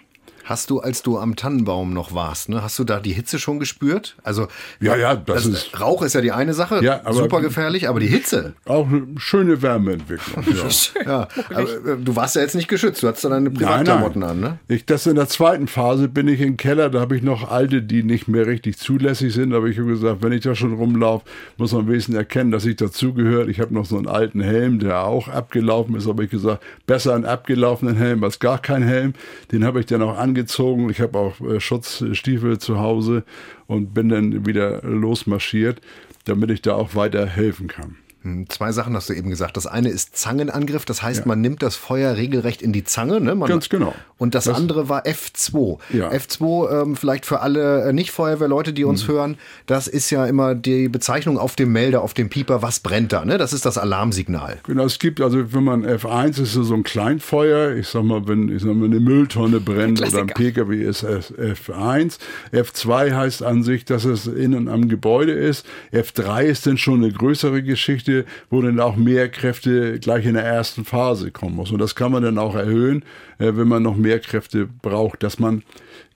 Hast 0.46 0.70
du, 0.70 0.78
als 0.78 1.02
du 1.02 1.18
am 1.18 1.34
Tannenbaum 1.34 1.92
noch 1.92 2.14
warst, 2.14 2.50
ne, 2.50 2.62
hast 2.62 2.78
du 2.78 2.84
da 2.84 3.00
die 3.00 3.10
Hitze 3.12 3.40
schon 3.40 3.58
gespürt? 3.58 4.16
Also 4.22 4.46
ja, 4.78 4.94
ja, 4.94 5.16
das, 5.16 5.42
das 5.42 5.46
ist 5.46 5.80
Rauch 5.80 6.02
ist 6.02 6.14
ja 6.14 6.20
die 6.20 6.30
eine 6.30 6.54
Sache, 6.54 6.84
ja, 6.84 7.00
aber, 7.02 7.14
super 7.14 7.40
gefährlich, 7.40 7.88
aber 7.88 7.98
die 7.98 8.06
Hitze. 8.06 8.52
Auch 8.64 8.86
eine 8.86 9.08
schöne 9.16 9.60
Wärmeentwicklung. 9.60 10.44
ja. 11.04 11.04
ja 11.04 11.28
aber, 11.52 11.62
äh, 11.62 11.96
du 12.00 12.14
warst 12.14 12.36
ja 12.36 12.42
jetzt 12.42 12.54
nicht 12.54 12.68
geschützt, 12.68 13.02
du 13.02 13.08
hattest 13.08 13.24
da 13.24 13.30
deine 13.30 13.50
Privatklamotten 13.50 14.22
an, 14.22 14.38
ne? 14.38 14.58
Ich, 14.68 14.86
das 14.86 15.08
in 15.08 15.16
der 15.16 15.26
zweiten 15.26 15.66
Phase 15.66 16.06
bin 16.06 16.28
ich 16.28 16.40
im 16.40 16.56
Keller, 16.56 16.90
da 16.90 17.00
habe 17.00 17.16
ich 17.16 17.24
noch 17.24 17.50
alte, 17.50 17.82
die 17.82 18.04
nicht 18.04 18.28
mehr 18.28 18.46
richtig 18.46 18.78
zulässig 18.78 19.34
sind, 19.34 19.52
aber 19.52 19.66
ich 19.66 19.80
habe 19.80 19.88
gesagt, 19.88 20.22
wenn 20.22 20.30
ich 20.30 20.42
da 20.42 20.54
schon 20.54 20.74
rumlaufe, 20.74 21.24
muss 21.56 21.72
man 21.72 21.88
wenigstens 21.88 22.14
erkennen, 22.14 22.52
dass 22.52 22.64
ich 22.66 22.76
dazugehört. 22.76 23.48
Ich 23.48 23.58
habe 23.58 23.74
noch 23.74 23.84
so 23.84 23.96
einen 23.96 24.06
alten 24.06 24.42
Helm, 24.42 24.78
der 24.78 25.02
auch 25.02 25.26
abgelaufen 25.26 25.96
ist, 25.96 26.06
aber 26.06 26.22
ich 26.22 26.30
gesagt, 26.30 26.62
besser 26.86 27.16
einen 27.16 27.24
abgelaufenen 27.24 27.96
Helm 27.96 28.22
als 28.22 28.38
gar 28.38 28.60
kein 28.60 28.84
Helm. 28.84 29.14
Den 29.50 29.64
habe 29.64 29.80
ich 29.80 29.86
dann 29.86 30.02
auch 30.02 30.16
angezogen 30.16 30.35
angezogen. 30.36 30.90
Ich 30.90 31.00
habe 31.00 31.18
auch 31.18 31.40
äh, 31.40 31.60
Schutzstiefel 31.60 32.58
zu 32.58 32.78
Hause 32.78 33.24
und 33.66 33.94
bin 33.94 34.10
dann 34.10 34.46
wieder 34.46 34.82
losmarschiert, 34.82 35.80
damit 36.24 36.50
ich 36.50 36.62
da 36.62 36.74
auch 36.74 36.94
weiter 36.94 37.26
helfen 37.26 37.68
kann. 37.68 37.96
Hm, 38.26 38.48
zwei 38.48 38.72
Sachen 38.72 38.96
hast 38.96 39.08
du 39.08 39.12
eben 39.12 39.30
gesagt. 39.30 39.56
Das 39.56 39.68
eine 39.68 39.88
ist 39.88 40.16
Zangenangriff, 40.16 40.84
das 40.84 41.00
heißt, 41.00 41.20
ja. 41.20 41.26
man 41.26 41.40
nimmt 41.40 41.62
das 41.62 41.76
Feuer 41.76 42.16
regelrecht 42.16 42.60
in 42.60 42.72
die 42.72 42.82
Zange. 42.82 43.20
Ne? 43.20 43.36
Man, 43.36 43.48
Ganz 43.48 43.68
genau. 43.68 43.94
Und 44.18 44.34
das, 44.34 44.44
das 44.44 44.56
andere 44.56 44.88
war 44.88 45.06
F2. 45.06 45.78
Ja. 45.92 46.10
F2, 46.10 46.82
ähm, 46.82 46.96
vielleicht 46.96 47.24
für 47.24 47.40
alle 47.40 47.84
äh, 47.84 47.92
Nicht-Feuerwehrleute, 47.92 48.72
die 48.72 48.84
uns 48.84 49.06
mhm. 49.06 49.12
hören, 49.12 49.38
das 49.66 49.86
ist 49.86 50.10
ja 50.10 50.26
immer 50.26 50.56
die 50.56 50.88
Bezeichnung 50.88 51.38
auf 51.38 51.54
dem 51.54 51.70
Melder, 51.70 52.02
auf 52.02 52.14
dem 52.14 52.28
Pieper, 52.28 52.62
was 52.62 52.80
brennt 52.80 53.12
da. 53.12 53.24
Ne? 53.24 53.38
Das 53.38 53.52
ist 53.52 53.64
das 53.64 53.78
Alarmsignal. 53.78 54.58
Genau, 54.64 54.84
es 54.84 54.98
gibt, 54.98 55.20
also 55.20 55.52
wenn 55.52 55.62
man 55.62 55.86
F1 55.86 56.42
ist 56.42 56.54
so 56.54 56.74
ein 56.74 56.82
Kleinfeuer, 56.82 57.76
ich 57.76 57.86
sag 57.86 58.02
mal, 58.02 58.26
wenn, 58.26 58.48
ich 58.48 58.62
sag 58.62 58.74
mal 58.74 58.86
eine 58.86 58.98
Mülltonne 58.98 59.60
brennt 59.60 60.02
oder 60.02 60.22
ein 60.22 60.26
PKW 60.26 60.82
ist 60.82 61.04
F1. 61.04 62.18
F2 62.52 63.14
heißt 63.14 63.44
an 63.44 63.62
sich, 63.62 63.84
dass 63.84 64.04
es 64.04 64.26
innen 64.26 64.68
am 64.68 64.88
Gebäude 64.88 65.32
ist. 65.32 65.64
F3 65.92 66.42
ist 66.42 66.66
dann 66.66 66.76
schon 66.76 67.04
eine 67.04 67.12
größere 67.12 67.62
Geschichte 67.62 68.15
wo 68.50 68.62
dann 68.62 68.80
auch 68.80 68.96
mehr 68.96 69.28
Kräfte 69.28 69.98
gleich 70.00 70.24
in 70.24 70.34
der 70.34 70.44
ersten 70.44 70.84
Phase 70.84 71.30
kommen 71.30 71.56
muss. 71.56 71.70
Und 71.70 71.78
das 71.78 71.94
kann 71.94 72.12
man 72.12 72.22
dann 72.22 72.38
auch 72.38 72.54
erhöhen, 72.54 73.04
äh, 73.38 73.52
wenn 73.54 73.68
man 73.68 73.82
noch 73.82 73.96
mehr 73.96 74.20
Kräfte 74.20 74.66
braucht, 74.66 75.22
dass 75.22 75.38
man 75.38 75.62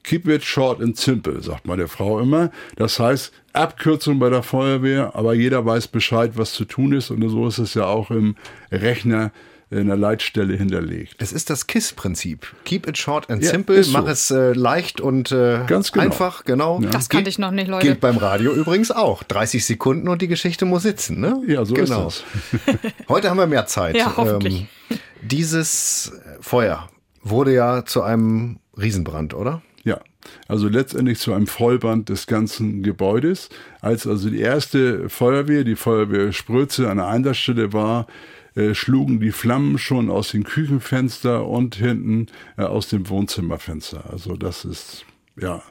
Keep 0.02 0.28
it 0.28 0.42
short 0.42 0.80
and 0.80 0.96
simple, 0.96 1.42
sagt 1.42 1.66
meine 1.66 1.86
Frau 1.86 2.20
immer. 2.20 2.50
Das 2.76 2.98
heißt, 2.98 3.34
Abkürzung 3.52 4.18
bei 4.18 4.30
der 4.30 4.42
Feuerwehr, 4.42 5.14
aber 5.14 5.34
jeder 5.34 5.64
weiß 5.66 5.88
Bescheid, 5.88 6.32
was 6.36 6.54
zu 6.54 6.64
tun 6.64 6.92
ist. 6.92 7.10
Und 7.10 7.28
so 7.28 7.46
ist 7.46 7.58
es 7.58 7.74
ja 7.74 7.84
auch 7.84 8.10
im 8.10 8.36
Rechner 8.72 9.30
in 9.70 9.86
der 9.86 9.96
Leitstelle 9.96 10.56
hinterlegt. 10.56 11.14
Es 11.18 11.32
ist 11.32 11.48
das 11.48 11.68
KISS-Prinzip. 11.68 12.54
Keep 12.64 12.88
it 12.88 12.98
short 12.98 13.30
and 13.30 13.42
ja, 13.42 13.50
simple. 13.50 13.80
Mach 13.92 14.02
so. 14.02 14.08
es 14.08 14.30
äh, 14.30 14.52
leicht 14.52 15.00
und 15.00 15.30
äh, 15.30 15.60
Ganz 15.66 15.92
genau. 15.92 16.06
einfach, 16.06 16.44
genau. 16.44 16.80
Ja. 16.80 16.90
Das 16.90 17.08
kannte 17.08 17.30
ich 17.30 17.38
noch 17.38 17.52
nicht, 17.52 17.68
Leute. 17.68 17.86
Gilt 17.86 18.00
beim 18.00 18.16
Radio 18.16 18.52
übrigens 18.52 18.90
auch. 18.90 19.22
30 19.22 19.64
Sekunden 19.64 20.08
und 20.08 20.22
die 20.22 20.28
Geschichte 20.28 20.64
muss 20.64 20.82
sitzen, 20.82 21.20
ne? 21.20 21.40
Ja, 21.46 21.64
so 21.64 21.74
genau. 21.74 22.08
ist 22.08 22.24
das. 22.66 22.80
Heute 23.08 23.30
haben 23.30 23.36
wir 23.36 23.46
mehr 23.46 23.66
Zeit. 23.66 23.96
Ja, 23.96 24.14
hoffentlich. 24.16 24.66
Ähm, 24.90 24.98
dieses 25.22 26.12
Feuer 26.40 26.88
wurde 27.22 27.54
ja 27.54 27.84
zu 27.84 28.02
einem 28.02 28.58
Riesenbrand, 28.76 29.34
oder? 29.34 29.62
Ja, 29.84 30.00
also 30.48 30.68
letztendlich 30.68 31.18
zu 31.18 31.32
einem 31.32 31.46
Vollbrand 31.46 32.08
des 32.08 32.26
ganzen 32.26 32.82
Gebäudes. 32.82 33.50
Als 33.80 34.06
also 34.06 34.30
die 34.30 34.40
erste 34.40 35.08
Feuerwehr, 35.08 35.62
die 35.62 35.76
Feuerwehr 35.76 36.32
Spröze 36.32 36.90
an 36.90 36.96
der 36.96 37.06
Einsatzstelle 37.06 37.72
war, 37.72 38.06
äh, 38.54 38.74
schlugen 38.74 39.20
die 39.20 39.32
Flammen 39.32 39.78
schon 39.78 40.10
aus 40.10 40.30
dem 40.30 40.44
Küchenfenster 40.44 41.46
und 41.46 41.76
hinten 41.76 42.26
äh, 42.56 42.62
aus 42.62 42.88
dem 42.88 43.08
Wohnzimmerfenster. 43.08 44.10
Also 44.10 44.36
das 44.36 44.64
ist 44.64 45.04
ja 45.40 45.62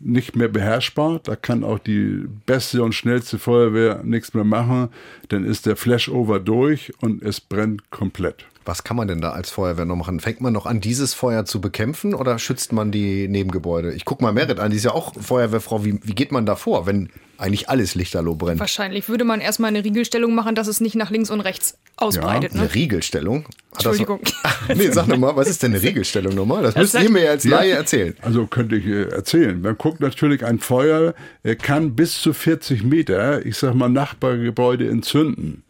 nicht 0.00 0.36
mehr 0.36 0.48
beherrschbar. 0.48 1.20
Da 1.22 1.36
kann 1.36 1.64
auch 1.64 1.78
die 1.78 2.24
beste 2.46 2.82
und 2.82 2.94
schnellste 2.94 3.38
Feuerwehr 3.38 4.02
nichts 4.04 4.34
mehr 4.34 4.44
machen. 4.44 4.88
Dann 5.28 5.44
ist 5.44 5.66
der 5.66 5.76
Flashover 5.76 6.40
durch 6.40 6.92
und 7.00 7.22
es 7.22 7.40
brennt 7.40 7.90
komplett. 7.90 8.46
Was 8.64 8.84
kann 8.84 8.98
man 8.98 9.08
denn 9.08 9.22
da 9.22 9.30
als 9.30 9.50
Feuerwehr 9.50 9.86
noch 9.86 9.96
machen? 9.96 10.20
Fängt 10.20 10.42
man 10.42 10.52
noch 10.52 10.66
an, 10.66 10.80
dieses 10.80 11.14
Feuer 11.14 11.46
zu 11.46 11.60
bekämpfen 11.60 12.14
oder 12.14 12.38
schützt 12.38 12.72
man 12.72 12.92
die 12.92 13.26
Nebengebäude? 13.26 13.94
Ich 13.94 14.04
gucke 14.04 14.22
mal 14.22 14.32
Merit 14.32 14.60
an, 14.60 14.70
die 14.70 14.76
ist 14.76 14.84
ja 14.84 14.92
auch 14.92 15.14
Feuerwehrfrau. 15.14 15.86
Wie, 15.86 15.98
wie 16.02 16.14
geht 16.14 16.32
man 16.32 16.44
da 16.44 16.54
vor, 16.54 16.86
wenn 16.86 17.08
eigentlich 17.38 17.70
alles 17.70 17.94
lichterloh 17.94 18.34
brennt? 18.34 18.60
Wahrscheinlich 18.60 19.08
würde 19.08 19.24
man 19.24 19.40
erstmal 19.40 19.68
eine 19.68 19.84
Riegelstellung 19.84 20.34
machen, 20.34 20.54
dass 20.54 20.68
es 20.68 20.82
nicht 20.82 20.96
nach 20.96 21.10
links 21.10 21.30
und 21.30 21.40
rechts 21.40 21.78
ausbreitet. 22.00 22.52
Ja, 22.52 22.58
ne? 22.58 22.62
eine 22.64 22.74
Riegelstellung? 22.74 23.44
Hat 23.44 23.86
Entschuldigung. 23.86 24.20
Das, 24.22 24.76
nee, 24.76 24.90
sag 24.90 25.08
nochmal, 25.08 25.36
was 25.36 25.48
ist 25.48 25.62
denn 25.62 25.74
eine 25.74 25.82
Riegelstellung 25.82 26.34
nochmal? 26.34 26.62
Das, 26.62 26.74
das 26.74 26.94
müsst 26.94 27.04
ihr 27.04 27.10
mir 27.10 27.30
als 27.30 27.44
Laie 27.44 27.72
erzählen. 27.72 28.14
Also 28.22 28.46
könnte 28.46 28.76
ich 28.76 28.86
äh, 28.86 29.08
erzählen. 29.10 29.60
Man 29.60 29.76
guckt 29.76 30.00
natürlich, 30.00 30.44
ein 30.44 30.58
Feuer 30.58 31.14
kann 31.62 31.94
bis 31.94 32.20
zu 32.20 32.32
40 32.32 32.84
Meter, 32.84 33.44
ich 33.44 33.56
sag 33.56 33.74
mal, 33.74 33.88
Nachbargebäude 33.88 34.88
entzünden. 34.88 35.62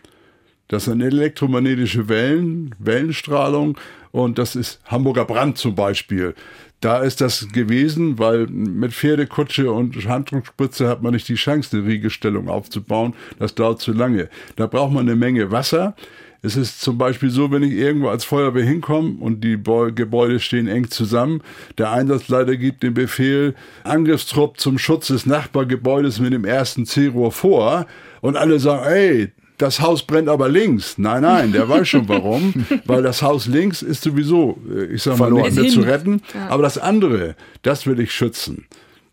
Das 0.68 0.84
sind 0.84 1.00
elektromagnetische 1.00 2.08
Wellen, 2.08 2.74
Wellenstrahlung 2.78 3.78
und 4.10 4.38
das 4.38 4.54
ist 4.54 4.80
Hamburger 4.84 5.24
Brand 5.24 5.56
zum 5.56 5.74
Beispiel. 5.74 6.34
Da 6.80 6.98
ist 6.98 7.20
das 7.20 7.48
gewesen, 7.48 8.18
weil 8.18 8.46
mit 8.46 8.92
Pferdekutsche 8.92 9.72
und 9.72 9.96
Handdruckspritze 10.06 10.88
hat 10.88 11.02
man 11.02 11.12
nicht 11.12 11.28
die 11.28 11.34
Chance, 11.34 11.76
eine 11.76 11.86
Riegelstellung 11.86 12.48
aufzubauen. 12.48 13.14
Das 13.38 13.54
dauert 13.54 13.80
zu 13.80 13.92
lange. 13.92 14.28
Da 14.54 14.66
braucht 14.68 14.92
man 14.92 15.08
eine 15.08 15.16
Menge 15.16 15.50
Wasser. 15.50 15.96
Es 16.40 16.56
ist 16.56 16.80
zum 16.80 16.96
Beispiel 16.98 17.30
so, 17.30 17.50
wenn 17.50 17.64
ich 17.64 17.72
irgendwo 17.72 18.08
als 18.08 18.24
Feuerwehr 18.24 18.64
hinkomme 18.64 19.16
und 19.18 19.42
die 19.42 19.60
Gebäude 19.60 20.38
stehen 20.38 20.68
eng 20.68 20.88
zusammen, 20.88 21.42
der 21.78 21.90
Einsatzleiter 21.90 22.56
gibt 22.56 22.84
den 22.84 22.94
Befehl, 22.94 23.56
Angriffstrupp 23.82 24.60
zum 24.60 24.78
Schutz 24.78 25.08
des 25.08 25.26
Nachbargebäudes 25.26 26.20
mit 26.20 26.32
dem 26.32 26.44
ersten 26.44 26.86
C-Rohr 26.86 27.32
vor 27.32 27.86
und 28.20 28.36
alle 28.36 28.60
sagen, 28.60 28.86
ey, 28.86 29.32
das 29.58 29.80
Haus 29.80 30.02
brennt 30.04 30.28
aber 30.28 30.48
links. 30.48 30.96
Nein, 30.98 31.22
nein, 31.22 31.52
der 31.52 31.68
weiß 31.68 31.88
schon 31.88 32.08
warum, 32.08 32.54
weil 32.86 33.02
das 33.02 33.22
Haus 33.22 33.46
links 33.46 33.82
ist 33.82 34.02
sowieso, 34.02 34.58
äh, 34.70 34.84
ich 34.86 35.02
sag 35.02 35.18
mal, 35.18 35.30
nicht 35.30 35.54
mehr 35.54 35.68
zu 35.68 35.80
retten. 35.80 36.22
Ja. 36.32 36.48
Aber 36.48 36.62
das 36.62 36.78
andere, 36.78 37.34
das 37.62 37.86
will 37.86 37.98
ich 38.00 38.12
schützen. 38.12 38.66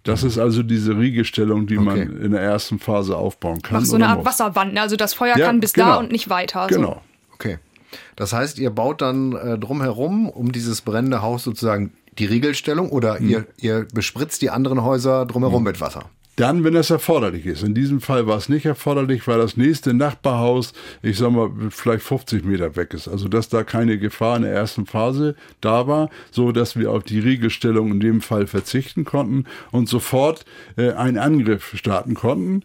Das 0.03 0.21
ist 0.21 0.37
also 0.37 0.61
diese 0.61 0.95
Riegestellung, 0.95 1.65
die 1.65 1.79
okay. 1.79 1.85
man 1.85 2.21
in 2.21 2.31
der 2.31 2.41
ersten 2.41 2.77
Phase 2.77 3.17
aufbauen 3.17 3.63
kann. 3.63 3.79
Mach 3.79 3.85
so 3.85 3.95
eine 3.95 4.07
Art 4.07 4.19
muss. 4.19 4.27
Wasserwand, 4.27 4.75
ne? 4.75 4.81
also 4.81 4.95
das 4.95 5.15
Feuer 5.15 5.35
ja, 5.35 5.47
kann 5.47 5.59
bis 5.59 5.73
genau. 5.73 5.87
da 5.87 5.95
und 5.95 6.11
nicht 6.11 6.29
weiter. 6.29 6.67
So. 6.69 6.75
Genau. 6.75 7.01
Okay. 7.33 7.57
Das 8.15 8.31
heißt, 8.31 8.59
ihr 8.59 8.69
baut 8.69 9.01
dann 9.01 9.33
äh, 9.33 9.57
drumherum 9.57 10.29
um 10.29 10.51
dieses 10.51 10.81
brennende 10.81 11.23
Haus 11.23 11.43
sozusagen 11.43 11.91
die 12.19 12.25
Riegelstellung 12.25 12.89
oder 12.89 13.17
hm. 13.17 13.29
ihr, 13.29 13.47
ihr 13.57 13.87
bespritzt 13.93 14.43
die 14.43 14.51
anderen 14.51 14.83
Häuser 14.83 15.25
drumherum 15.25 15.57
hm. 15.57 15.63
mit 15.63 15.81
Wasser? 15.81 16.09
Dann, 16.35 16.65
wenn 16.65 16.73
das 16.73 16.89
erforderlich 16.89 17.45
ist. 17.45 17.63
In 17.63 17.73
diesem 17.73 18.01
Fall 18.01 18.27
war 18.27 18.37
es 18.37 18.49
nicht 18.49 18.65
erforderlich, 18.65 19.25
weil 19.27 19.37
das 19.37 19.55
nächste 19.55 19.93
Nachbarhaus, 19.93 20.73
ich 21.01 21.17
sag 21.17 21.31
mal, 21.31 21.49
vielleicht 21.69 22.03
50 22.03 22.43
Meter 22.43 22.75
weg 22.75 22.93
ist. 22.93 23.07
Also, 23.07 23.29
dass 23.29 23.47
da 23.47 23.63
keine 23.63 23.97
Gefahr 23.97 24.35
in 24.35 24.43
der 24.43 24.53
ersten 24.53 24.85
Phase 24.85 25.35
da 25.61 25.87
war, 25.87 26.09
so 26.31 26.51
dass 26.51 26.77
wir 26.77 26.91
auf 26.91 27.03
die 27.03 27.19
Riegelstellung 27.19 27.91
in 27.91 27.99
dem 28.01 28.21
Fall 28.21 28.47
verzichten 28.47 29.05
konnten 29.05 29.45
und 29.71 29.87
sofort 29.87 30.43
äh, 30.75 30.91
einen 30.91 31.17
Angriff 31.17 31.71
starten 31.75 32.15
konnten. 32.15 32.63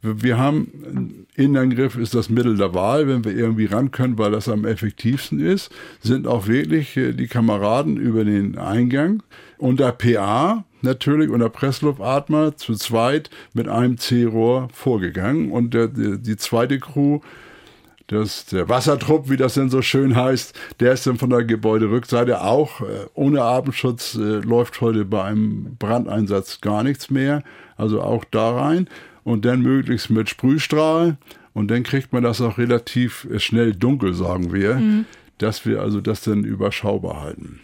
Wir 0.00 0.38
haben 0.38 1.26
Innenangriff 1.34 1.96
ist 1.96 2.14
das 2.14 2.28
Mittel 2.28 2.56
der 2.56 2.74
Wahl, 2.74 3.08
wenn 3.08 3.24
wir 3.24 3.36
irgendwie 3.36 3.66
ran 3.66 3.90
können, 3.90 4.18
weil 4.18 4.30
das 4.30 4.48
am 4.48 4.64
effektivsten 4.64 5.40
ist, 5.40 5.72
sind 6.00 6.26
auch 6.26 6.46
wirklich 6.46 6.96
äh, 6.96 7.12
die 7.12 7.26
Kameraden 7.26 7.96
über 7.96 8.24
den 8.24 8.58
Eingang 8.58 9.22
unter 9.56 9.92
PA 9.92 10.64
natürlich 10.82 11.30
unter 11.30 11.48
Pressluftatmer 11.48 12.56
zu 12.56 12.74
zweit 12.74 13.30
mit 13.52 13.68
einem 13.68 13.98
C-Rohr 13.98 14.68
vorgegangen 14.72 15.50
und 15.50 15.74
der, 15.74 15.88
die, 15.88 16.36
zweite 16.36 16.78
Crew 16.78 17.20
das, 18.06 18.46
der 18.46 18.68
Wassertrupp, 18.68 19.28
wie 19.28 19.36
das 19.36 19.54
denn 19.54 19.68
so 19.68 19.82
schön 19.82 20.16
heißt, 20.16 20.58
der 20.80 20.92
ist 20.92 21.06
dann 21.06 21.18
von 21.18 21.30
der 21.30 21.44
Gebäuderückseite 21.44 22.42
auch 22.42 22.80
äh, 22.80 23.06
ohne 23.14 23.42
Atemschutz 23.42 24.14
äh, 24.14 24.38
läuft 24.38 24.80
heute 24.80 25.04
bei 25.04 25.24
einem 25.24 25.76
Brandeinsatz 25.78 26.60
gar 26.60 26.82
nichts 26.82 27.10
mehr. 27.10 27.42
Also 27.76 28.00
auch 28.00 28.24
da 28.24 28.56
rein 28.56 28.88
und 29.28 29.44
dann 29.44 29.60
möglichst 29.60 30.08
mit 30.08 30.30
Sprühstrahl 30.30 31.18
und 31.52 31.70
dann 31.70 31.82
kriegt 31.82 32.14
man 32.14 32.22
das 32.22 32.40
auch 32.40 32.56
relativ 32.56 33.28
schnell 33.36 33.74
dunkel, 33.74 34.14
sagen 34.14 34.54
wir, 34.54 34.76
mhm. 34.76 35.04
dass 35.36 35.66
wir 35.66 35.82
also 35.82 36.00
das 36.00 36.22
dann 36.22 36.44
überschaubar 36.44 37.20
halten. 37.20 37.60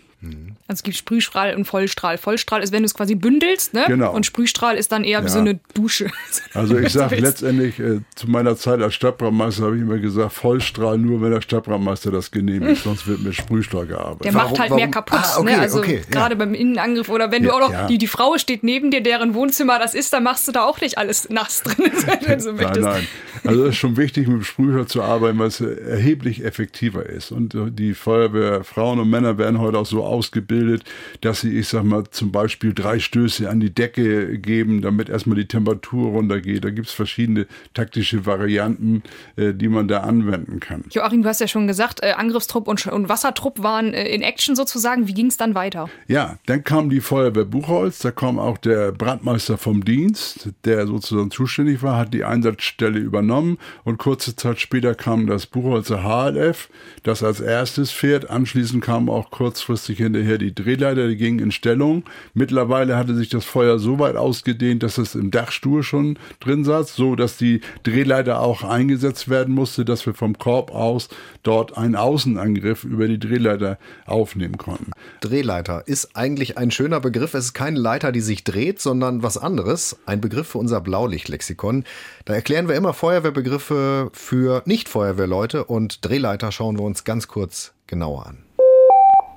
Also 0.66 0.80
es 0.80 0.82
gibt 0.82 0.96
Sprühstrahl 0.96 1.54
und 1.54 1.64
Vollstrahl. 1.64 2.18
Vollstrahl 2.18 2.62
ist, 2.62 2.72
wenn 2.72 2.82
du 2.82 2.86
es 2.86 2.94
quasi 2.94 3.14
bündelst, 3.14 3.74
ne? 3.74 3.84
Genau. 3.86 4.14
Und 4.14 4.24
Sprühstrahl 4.26 4.76
ist 4.76 4.92
dann 4.92 5.04
eher 5.04 5.18
ja. 5.18 5.24
wie 5.24 5.28
so 5.28 5.38
eine 5.38 5.58
Dusche. 5.74 6.10
Also 6.54 6.78
ich 6.78 6.92
sage 6.92 7.16
letztendlich, 7.16 7.80
äh, 7.80 8.00
zu 8.14 8.30
meiner 8.30 8.56
Zeit 8.56 8.80
als 8.80 8.94
Stadtbrandmeister 8.94 9.64
habe 9.64 9.76
ich 9.76 9.82
immer 9.82 9.98
gesagt, 9.98 10.32
Vollstrahl 10.32 10.98
nur, 10.98 11.20
wenn 11.20 11.32
der 11.32 11.40
Stadtbrandmeister 11.40 12.12
das 12.12 12.30
genehmigt, 12.30 12.82
sonst 12.82 13.08
wird 13.08 13.22
mit 13.22 13.34
Sprühstrahl 13.34 13.86
gearbeitet. 13.86 14.24
Der 14.26 14.34
warum, 14.34 14.50
macht 14.50 14.60
halt 14.60 14.70
warum? 14.70 14.82
mehr 14.82 14.90
kaputt, 14.90 15.18
ah, 15.20 15.38
okay, 15.38 15.56
ne? 15.56 15.60
Also 15.60 15.78
okay, 15.78 16.02
gerade 16.10 16.34
ja. 16.34 16.38
beim 16.38 16.54
Innenangriff 16.54 17.08
oder 17.08 17.32
wenn 17.32 17.42
ja, 17.42 17.50
du 17.50 17.56
auch 17.56 17.68
noch, 17.68 17.86
die, 17.88 17.98
die 17.98 18.06
Frau 18.06 18.38
steht 18.38 18.62
neben 18.62 18.92
dir, 18.92 19.02
deren 19.02 19.34
Wohnzimmer 19.34 19.78
das 19.78 19.94
ist, 19.94 20.12
dann 20.12 20.22
machst 20.22 20.46
du 20.46 20.52
da 20.52 20.64
auch 20.64 20.80
nicht 20.80 20.96
alles 20.96 21.28
nass 21.28 21.62
drin, 21.62 21.90
wenn 22.06 22.38
du 22.38 22.40
so 22.40 22.52
Nein, 22.52 22.80
nein. 22.80 23.08
Also 23.44 23.64
es 23.64 23.70
ist 23.70 23.76
schon 23.76 23.96
wichtig, 23.96 24.28
mit 24.28 24.44
Sprühstrahl 24.46 24.86
zu 24.86 25.02
arbeiten, 25.02 25.38
weil 25.38 25.48
es 25.48 25.60
erheblich 25.60 26.44
effektiver 26.44 27.04
ist. 27.06 27.32
Und 27.32 27.54
die 27.78 27.94
Feuerwehrfrauen 27.94 29.00
und 29.00 29.10
Männer 29.10 29.38
werden 29.38 29.60
heute 29.60 29.78
auch 29.78 29.86
so 29.86 30.04
ausgebildet, 30.14 30.84
dass 31.20 31.40
sie, 31.40 31.58
ich 31.58 31.68
sag 31.68 31.84
mal, 31.84 32.04
zum 32.10 32.32
Beispiel 32.32 32.72
drei 32.72 32.98
Stöße 32.98 33.48
an 33.50 33.60
die 33.60 33.74
Decke 33.74 34.38
geben, 34.38 34.80
damit 34.80 35.08
erstmal 35.08 35.36
die 35.36 35.46
Temperatur 35.46 36.10
runtergeht. 36.10 36.64
Da 36.64 36.70
gibt 36.70 36.86
es 36.86 36.92
verschiedene 36.92 37.46
taktische 37.74 38.26
Varianten, 38.26 39.02
äh, 39.36 39.52
die 39.52 39.68
man 39.68 39.88
da 39.88 40.00
anwenden 40.00 40.60
kann. 40.60 40.84
Joachim, 40.90 41.22
du 41.22 41.28
hast 41.28 41.40
ja 41.40 41.48
schon 41.48 41.66
gesagt, 41.66 42.02
äh, 42.02 42.12
Angriffstrupp 42.12 42.68
und, 42.68 42.86
und, 42.86 43.08
Wassertrupp 43.08 43.62
waren 43.62 43.92
äh, 43.92 44.08
in 44.08 44.22
Action 44.22 44.56
sozusagen. 44.56 45.08
Wie 45.08 45.14
ging 45.14 45.26
es 45.26 45.36
dann 45.36 45.54
weiter? 45.54 45.88
Ja, 46.06 46.38
dann 46.46 46.64
kam 46.64 46.90
die 46.90 47.00
Feuerwehr 47.00 47.44
Buchholz, 47.44 47.98
da 47.98 48.10
kam 48.10 48.38
auch 48.38 48.58
der 48.58 48.92
Brandmeister 48.92 49.58
vom 49.58 49.84
Dienst, 49.84 50.50
der 50.64 50.86
sozusagen 50.86 51.30
zuständig 51.30 51.82
war, 51.82 51.98
hat 51.98 52.14
die 52.14 52.24
Einsatzstelle 52.24 52.98
übernommen 52.98 53.58
und 53.84 53.98
kurze 53.98 54.36
Zeit 54.36 54.60
später 54.60 54.94
kam 54.94 55.26
das 55.26 55.46
Buchholzer 55.46 56.02
HLF, 56.02 56.68
das 57.02 57.22
als 57.22 57.40
erstes 57.40 57.90
fährt. 57.90 58.30
Anschließend 58.30 58.82
kam 58.82 59.08
auch 59.08 59.30
kurzfristig 59.30 60.00
hinterher 60.04 60.38
die 60.38 60.54
Drehleiter, 60.54 61.08
die 61.08 61.16
gingen 61.16 61.40
in 61.40 61.50
Stellung. 61.50 62.04
Mittlerweile 62.32 62.96
hatte 62.96 63.14
sich 63.14 63.28
das 63.28 63.44
Feuer 63.44 63.78
so 63.78 63.98
weit 63.98 64.16
ausgedehnt, 64.16 64.82
dass 64.82 64.98
es 64.98 65.14
im 65.14 65.30
Dachstuhl 65.30 65.82
schon 65.82 66.18
drin 66.40 66.64
saß, 66.64 66.94
so 66.94 67.16
dass 67.16 67.36
die 67.36 67.60
Drehleiter 67.82 68.40
auch 68.40 68.62
eingesetzt 68.62 69.28
werden 69.28 69.54
musste, 69.54 69.84
dass 69.84 70.06
wir 70.06 70.14
vom 70.14 70.38
Korb 70.38 70.72
aus 70.72 71.08
dort 71.42 71.76
einen 71.76 71.96
Außenangriff 71.96 72.84
über 72.84 73.08
die 73.08 73.18
Drehleiter 73.18 73.78
aufnehmen 74.06 74.58
konnten. 74.58 74.92
Drehleiter 75.20 75.82
ist 75.86 76.16
eigentlich 76.16 76.58
ein 76.58 76.70
schöner 76.70 77.00
Begriff. 77.00 77.34
Es 77.34 77.46
ist 77.46 77.54
keine 77.54 77.78
Leiter, 77.78 78.12
die 78.12 78.20
sich 78.20 78.44
dreht, 78.44 78.80
sondern 78.80 79.22
was 79.22 79.38
anderes. 79.38 79.96
Ein 80.06 80.20
Begriff 80.20 80.48
für 80.48 80.58
unser 80.58 80.80
Blaulichtlexikon. 80.80 81.84
Da 82.24 82.34
erklären 82.34 82.68
wir 82.68 82.74
immer 82.74 82.92
Feuerwehrbegriffe 82.92 84.10
für 84.12 84.62
Nicht-Feuerwehrleute 84.66 85.64
und 85.64 86.04
Drehleiter 86.04 86.52
schauen 86.52 86.78
wir 86.78 86.84
uns 86.84 87.04
ganz 87.04 87.28
kurz 87.28 87.72
genauer 87.86 88.26
an. 88.26 88.43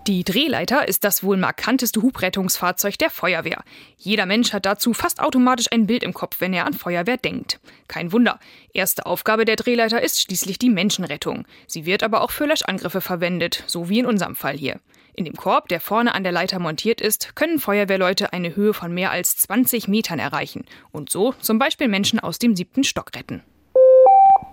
Die 0.07 0.23
Drehleiter 0.23 0.87
ist 0.87 1.03
das 1.03 1.21
wohl 1.21 1.35
markanteste 1.35 2.01
Hubrettungsfahrzeug 2.01 2.97
der 2.97 3.09
Feuerwehr. 3.09 3.61
Jeder 3.97 4.25
Mensch 4.25 4.53
hat 4.53 4.65
dazu 4.65 4.93
fast 4.93 5.19
automatisch 5.19 5.65
ein 5.69 5.85
Bild 5.85 6.01
im 6.01 6.13
Kopf, 6.13 6.37
wenn 6.39 6.53
er 6.53 6.65
an 6.65 6.71
Feuerwehr 6.71 7.17
denkt. 7.17 7.59
Kein 7.89 8.13
Wunder. 8.13 8.39
Erste 8.71 9.05
Aufgabe 9.05 9.43
der 9.43 9.57
Drehleiter 9.57 10.01
ist 10.01 10.21
schließlich 10.21 10.59
die 10.59 10.69
Menschenrettung. 10.69 11.45
Sie 11.67 11.85
wird 11.85 12.03
aber 12.03 12.21
auch 12.21 12.31
für 12.31 12.45
Löschangriffe 12.45 13.01
verwendet, 13.01 13.65
so 13.67 13.89
wie 13.89 13.99
in 13.99 14.05
unserem 14.05 14.37
Fall 14.37 14.55
hier. 14.55 14.79
In 15.13 15.25
dem 15.25 15.35
Korb, 15.35 15.67
der 15.67 15.81
vorne 15.81 16.15
an 16.15 16.23
der 16.23 16.31
Leiter 16.31 16.59
montiert 16.59 17.01
ist, 17.01 17.35
können 17.35 17.59
Feuerwehrleute 17.59 18.31
eine 18.31 18.55
Höhe 18.55 18.73
von 18.73 18.93
mehr 18.93 19.11
als 19.11 19.35
20 19.35 19.89
Metern 19.89 20.19
erreichen 20.19 20.63
und 20.93 21.09
so 21.09 21.33
zum 21.41 21.59
Beispiel 21.59 21.89
Menschen 21.89 22.21
aus 22.21 22.39
dem 22.39 22.55
siebten 22.55 22.85
Stock 22.85 23.11
retten. 23.13 23.43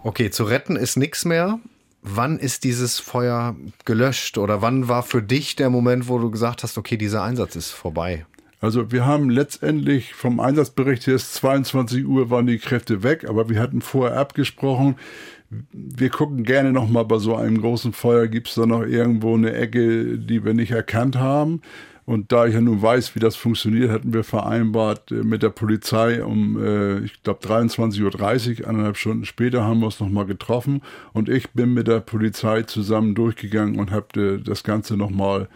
Okay, 0.02 0.30
zu 0.30 0.42
retten 0.42 0.74
ist 0.74 0.96
nichts 0.96 1.24
mehr. 1.24 1.60
Wann 2.06 2.38
ist 2.38 2.64
dieses 2.64 3.00
Feuer 3.00 3.56
gelöscht 3.86 4.36
oder 4.36 4.60
wann 4.60 4.88
war 4.88 5.02
für 5.02 5.22
dich 5.22 5.56
der 5.56 5.70
Moment, 5.70 6.06
wo 6.06 6.18
du 6.18 6.30
gesagt 6.30 6.62
hast, 6.62 6.76
okay, 6.76 6.98
dieser 6.98 7.22
Einsatz 7.22 7.56
ist 7.56 7.70
vorbei? 7.70 8.26
Also 8.60 8.92
wir 8.92 9.06
haben 9.06 9.30
letztendlich 9.30 10.12
vom 10.12 10.38
Einsatzbericht 10.38 11.06
her 11.06 11.16
22 11.16 12.06
Uhr 12.06 12.28
waren 12.28 12.46
die 12.46 12.58
Kräfte 12.58 13.02
weg, 13.02 13.26
aber 13.26 13.48
wir 13.48 13.58
hatten 13.58 13.80
vorher 13.80 14.18
abgesprochen, 14.18 14.96
wir 15.72 16.10
gucken 16.10 16.44
gerne 16.44 16.72
noch 16.72 16.90
mal 16.90 17.04
bei 17.04 17.16
so 17.16 17.36
einem 17.36 17.58
großen 17.58 17.94
Feuer, 17.94 18.26
gibt 18.28 18.48
es 18.48 18.54
da 18.54 18.66
noch 18.66 18.82
irgendwo 18.82 19.34
eine 19.34 19.54
Ecke, 19.54 20.18
die 20.18 20.44
wir 20.44 20.52
nicht 20.52 20.72
erkannt 20.72 21.16
haben. 21.16 21.62
Und 22.06 22.32
da 22.32 22.46
ich 22.46 22.54
ja 22.54 22.60
nun 22.60 22.82
weiß, 22.82 23.14
wie 23.14 23.20
das 23.20 23.34
funktioniert, 23.34 23.90
hatten 23.90 24.12
wir 24.12 24.24
vereinbart 24.24 25.10
äh, 25.10 25.22
mit 25.22 25.42
der 25.42 25.50
Polizei 25.50 26.22
um, 26.22 26.62
äh, 26.62 26.98
ich 27.00 27.22
glaube, 27.22 27.46
23.30 27.46 28.62
Uhr, 28.62 28.68
eineinhalb 28.68 28.96
Stunden 28.96 29.24
später 29.24 29.64
haben 29.64 29.80
wir 29.80 29.86
uns 29.86 30.00
nochmal 30.00 30.26
getroffen. 30.26 30.82
Und 31.12 31.28
ich 31.28 31.50
bin 31.50 31.72
mit 31.72 31.86
der 31.88 32.00
Polizei 32.00 32.62
zusammen 32.62 33.14
durchgegangen 33.14 33.78
und 33.78 33.90
habe 33.90 34.20
äh, 34.20 34.42
das 34.42 34.64
Ganze 34.64 34.96
nochmal 34.96 35.42
äh, 35.42 35.46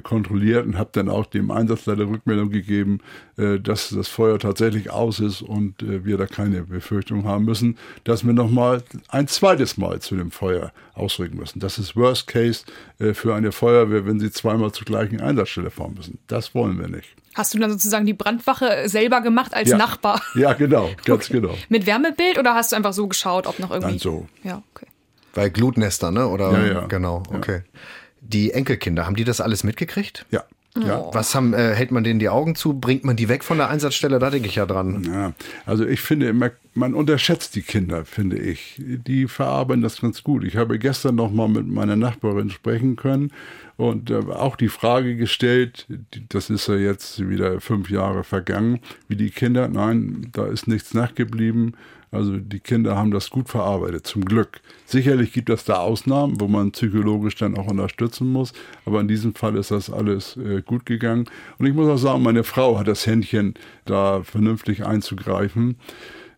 kontrolliert 0.00 0.66
und 0.66 0.78
habe 0.78 0.90
dann 0.92 1.08
auch 1.08 1.26
dem 1.26 1.50
Einsatzleiter 1.50 2.08
Rückmeldung 2.08 2.50
gegeben, 2.50 3.00
äh, 3.36 3.58
dass 3.58 3.90
das 3.90 4.08
Feuer 4.08 4.38
tatsächlich 4.38 4.90
aus 4.90 5.20
ist 5.20 5.42
und 5.42 5.82
äh, 5.82 6.04
wir 6.04 6.18
da 6.18 6.26
keine 6.26 6.62
Befürchtung 6.62 7.24
haben 7.24 7.44
müssen, 7.44 7.78
dass 8.04 8.26
wir 8.26 8.32
nochmal 8.32 8.82
ein 9.08 9.28
zweites 9.28 9.76
Mal 9.76 10.00
zu 10.00 10.16
dem 10.16 10.30
Feuer 10.30 10.72
ausrücken 10.94 11.38
müssen. 11.38 11.60
Das 11.60 11.78
ist 11.78 11.96
Worst 11.96 12.26
Case 12.26 12.64
für 12.98 13.34
eine 13.34 13.52
Feuerwehr, 13.52 14.04
wenn 14.04 14.18
sie 14.18 14.32
zweimal 14.32 14.72
zur 14.72 14.84
gleichen 14.84 15.20
Einsatzstelle 15.20 15.70
fahren 15.70 15.94
müssen. 15.94 16.18
Das 16.26 16.54
wollen 16.54 16.80
wir 16.80 16.88
nicht. 16.88 17.14
Hast 17.38 17.54
du 17.54 17.58
dann 17.60 17.70
sozusagen 17.70 18.04
die 18.04 18.14
Brandwache 18.14 18.88
selber 18.88 19.20
gemacht 19.20 19.54
als 19.54 19.70
ja. 19.70 19.76
Nachbar? 19.76 20.20
Ja, 20.34 20.54
genau, 20.54 20.90
ganz 21.04 21.30
okay. 21.30 21.40
genau. 21.40 21.54
Mit 21.68 21.86
Wärmebild 21.86 22.36
oder 22.36 22.54
hast 22.54 22.72
du 22.72 22.76
einfach 22.76 22.92
so 22.92 23.06
geschaut, 23.06 23.46
ob 23.46 23.60
noch 23.60 23.70
irgendwie. 23.70 23.92
Dann 23.92 23.98
so. 24.00 24.26
Ja, 24.42 24.62
okay. 24.74 24.86
Bei 25.34 25.48
Glutnester, 25.48 26.10
ne? 26.10 26.26
Oder 26.26 26.50
ja, 26.52 26.66
ja. 26.66 26.86
genau, 26.86 27.22
okay. 27.32 27.62
Ja. 27.64 27.80
Die 28.20 28.52
Enkelkinder, 28.52 29.06
haben 29.06 29.16
die 29.16 29.24
das 29.24 29.40
alles 29.40 29.64
mitgekriegt? 29.64 30.26
Ja. 30.30 30.44
Ja. 30.76 31.00
Oh. 31.00 31.10
Was 31.12 31.34
haben, 31.34 31.54
äh, 31.54 31.74
hält 31.74 31.90
man 31.90 32.04
denen 32.04 32.20
die 32.20 32.28
Augen 32.28 32.54
zu? 32.54 32.78
Bringt 32.78 33.04
man 33.04 33.16
die 33.16 33.28
weg 33.28 33.42
von 33.42 33.58
der 33.58 33.68
Einsatzstelle? 33.68 34.18
Da 34.18 34.30
denke 34.30 34.48
ich 34.48 34.56
ja 34.56 34.66
dran. 34.66 35.02
Ja, 35.04 35.32
also 35.66 35.84
ich 35.84 36.00
finde, 36.00 36.32
man, 36.32 36.50
man 36.74 36.94
unterschätzt 36.94 37.56
die 37.56 37.62
Kinder, 37.62 38.04
finde 38.04 38.38
ich. 38.38 38.74
Die 38.78 39.26
verarbeiten 39.26 39.82
das 39.82 40.00
ganz 40.00 40.22
gut. 40.22 40.44
Ich 40.44 40.56
habe 40.56 40.78
gestern 40.78 41.16
noch 41.16 41.32
mal 41.32 41.48
mit 41.48 41.66
meiner 41.66 41.96
Nachbarin 41.96 42.50
sprechen 42.50 42.96
können 42.96 43.32
und 43.76 44.10
äh, 44.10 44.16
auch 44.16 44.56
die 44.56 44.68
Frage 44.68 45.16
gestellt, 45.16 45.86
das 46.28 46.50
ist 46.50 46.68
ja 46.68 46.76
jetzt 46.76 47.28
wieder 47.28 47.60
fünf 47.60 47.90
Jahre 47.90 48.24
vergangen, 48.24 48.80
wie 49.08 49.16
die 49.16 49.30
Kinder, 49.30 49.68
nein, 49.68 50.28
da 50.32 50.46
ist 50.46 50.68
nichts 50.68 50.94
nachgeblieben. 50.94 51.76
Also 52.10 52.38
die 52.38 52.60
Kinder 52.60 52.96
haben 52.96 53.10
das 53.10 53.28
gut 53.28 53.48
verarbeitet, 53.48 54.06
zum 54.06 54.24
Glück. 54.24 54.60
Sicherlich 54.86 55.32
gibt 55.32 55.50
es 55.50 55.64
da 55.64 55.78
Ausnahmen, 55.78 56.40
wo 56.40 56.48
man 56.48 56.72
psychologisch 56.72 57.36
dann 57.36 57.56
auch 57.58 57.66
unterstützen 57.66 58.28
muss, 58.28 58.52
aber 58.86 59.00
in 59.00 59.08
diesem 59.08 59.34
Fall 59.34 59.56
ist 59.56 59.70
das 59.70 59.90
alles 59.90 60.36
äh, 60.36 60.62
gut 60.62 60.86
gegangen. 60.86 61.26
Und 61.58 61.66
ich 61.66 61.74
muss 61.74 61.88
auch 61.88 61.98
sagen, 61.98 62.22
meine 62.22 62.44
Frau 62.44 62.78
hat 62.78 62.88
das 62.88 63.06
Händchen, 63.06 63.54
da 63.84 64.22
vernünftig 64.22 64.86
einzugreifen. 64.86 65.76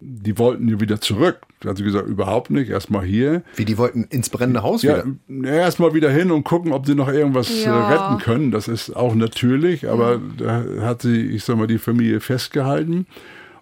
Die 0.03 0.39
wollten 0.39 0.67
ja 0.67 0.81
wieder 0.81 1.01
zurück. 1.01 1.41
Hat 1.65 1.77
sie 1.77 1.85
gesagt, 1.85 2.09
überhaupt 2.09 2.51
nicht, 2.51 2.71
erstmal 2.71 3.05
hier. 3.05 3.43
Wie, 3.55 3.67
die 3.67 3.77
wollten 3.77 4.05
ins 4.05 4.31
brennende 4.31 4.63
Haus 4.63 4.83
ja, 4.83 5.05
wieder? 5.29 5.53
Erstmal 5.53 5.93
wieder 5.93 6.11
hin 6.11 6.31
und 6.31 6.43
gucken, 6.43 6.73
ob 6.73 6.87
sie 6.87 6.95
noch 6.95 7.09
irgendwas 7.09 7.51
äh, 7.51 7.65
ja. 7.65 7.89
retten 7.89 8.23
können. 8.23 8.51
Das 8.51 8.67
ist 8.67 8.97
auch 8.97 9.15
natürlich, 9.15 9.89
aber 9.89 10.21
da 10.39 10.65
hat 10.81 11.03
sie, 11.03 11.21
ich 11.21 11.45
sag 11.45 11.59
mal, 11.59 11.67
die 11.67 11.79
Familie 11.79 12.21
festgehalten. 12.21 13.07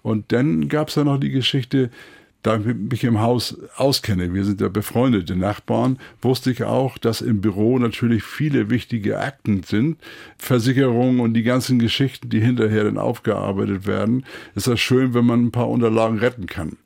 Und 0.08 0.32
dann 0.32 0.70
gab 0.70 0.88
es 0.88 0.94
ja 0.94 1.04
noch 1.04 1.18
die 1.18 1.28
Geschichte, 1.28 1.90
da 2.42 2.56
ich 2.56 2.64
mich 2.64 3.04
im 3.04 3.20
Haus 3.20 3.58
auskenne, 3.76 4.32
wir 4.32 4.44
sind 4.44 4.60
ja 4.62 4.68
befreundete 4.68 5.36
Nachbarn, 5.36 5.98
wusste 6.22 6.50
ich 6.50 6.64
auch, 6.64 6.96
dass 6.96 7.20
im 7.20 7.42
Büro 7.42 7.78
natürlich 7.78 8.22
viele 8.22 8.70
wichtige 8.70 9.18
Akten 9.18 9.64
sind, 9.64 9.98
Versicherungen 10.38 11.20
und 11.20 11.34
die 11.34 11.42
ganzen 11.42 11.78
Geschichten, 11.78 12.30
die 12.30 12.40
hinterher 12.40 12.84
dann 12.84 12.96
aufgearbeitet 12.96 13.86
werden. 13.86 14.24
Ist 14.54 14.66
das 14.66 14.80
schön, 14.80 15.12
wenn 15.12 15.26
man 15.26 15.46
ein 15.46 15.52
paar 15.52 15.68
Unterlagen 15.68 16.18
retten 16.18 16.46
kann. 16.46 16.78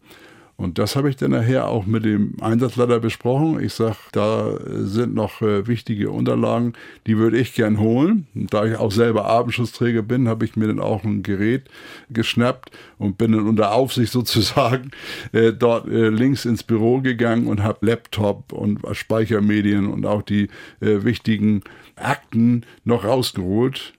Und 0.62 0.79
das 0.79 0.94
habe 0.94 1.11
ich 1.11 1.16
dann 1.16 1.33
nachher 1.33 1.66
auch 1.66 1.87
mit 1.87 2.05
dem 2.05 2.37
Einsatzleiter 2.40 3.01
besprochen. 3.01 3.59
Ich 3.61 3.75
sage, 3.75 3.96
da 4.12 4.57
sind 4.64 5.12
noch 5.12 5.42
äh, 5.42 5.66
wichtige 5.66 6.12
Unterlagen, 6.12 6.75
die 7.09 7.18
würde 7.18 7.37
ich 7.37 7.55
gern 7.55 7.81
holen. 7.81 8.29
Und 8.33 8.55
da 8.55 8.64
ich 8.64 8.77
auch 8.77 8.92
selber 8.92 9.25
Abendschussträger 9.25 10.03
bin, 10.03 10.29
habe 10.29 10.44
ich 10.44 10.55
mir 10.55 10.68
dann 10.68 10.79
auch 10.79 11.03
ein 11.03 11.25
Gerät 11.25 11.64
geschnappt 12.11 12.70
und 12.98 13.18
bin 13.18 13.33
dann 13.33 13.48
unter 13.48 13.72
Aufsicht 13.72 14.12
sozusagen 14.12 14.92
äh, 15.33 15.53
dort 15.53 15.88
äh, 15.88 16.11
links 16.11 16.44
ins 16.44 16.62
Büro 16.62 17.01
gegangen 17.01 17.48
und 17.48 17.64
habe 17.64 17.85
Laptop 17.85 18.53
und 18.53 18.79
Speichermedien 18.92 19.88
und 19.88 20.07
auch 20.07 20.22
die 20.22 20.44
äh, 20.81 21.03
wichtigen 21.03 21.62
Akten 21.96 22.64
noch 22.85 23.05
rausgeholt. 23.05 23.94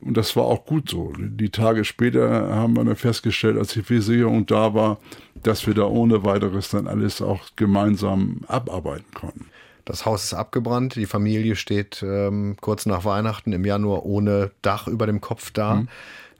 Und 0.00 0.16
das 0.16 0.36
war 0.36 0.44
auch 0.44 0.66
gut 0.66 0.90
so. 0.90 1.12
Die 1.18 1.50
Tage 1.50 1.84
später 1.84 2.54
haben 2.54 2.76
wir 2.76 2.84
dann 2.84 2.96
festgestellt, 2.96 3.58
als 3.58 3.72
die 3.72 3.82
Versicherung 3.82 4.46
da 4.46 4.74
war, 4.74 4.98
dass 5.42 5.66
wir 5.66 5.74
da 5.74 5.84
ohne 5.84 6.24
weiteres 6.24 6.70
dann 6.70 6.86
alles 6.86 7.22
auch 7.22 7.40
gemeinsam 7.56 8.40
abarbeiten 8.46 9.12
konnten. 9.14 9.46
Das 9.84 10.04
Haus 10.04 10.24
ist 10.24 10.34
abgebrannt, 10.34 10.96
die 10.96 11.06
Familie 11.06 11.54
steht 11.54 12.02
ähm, 12.02 12.56
kurz 12.60 12.86
nach 12.86 13.04
Weihnachten 13.04 13.52
im 13.52 13.64
Januar 13.64 14.04
ohne 14.04 14.50
Dach 14.60 14.88
über 14.88 15.06
dem 15.06 15.20
Kopf 15.20 15.52
da. 15.52 15.76
Mhm. 15.76 15.88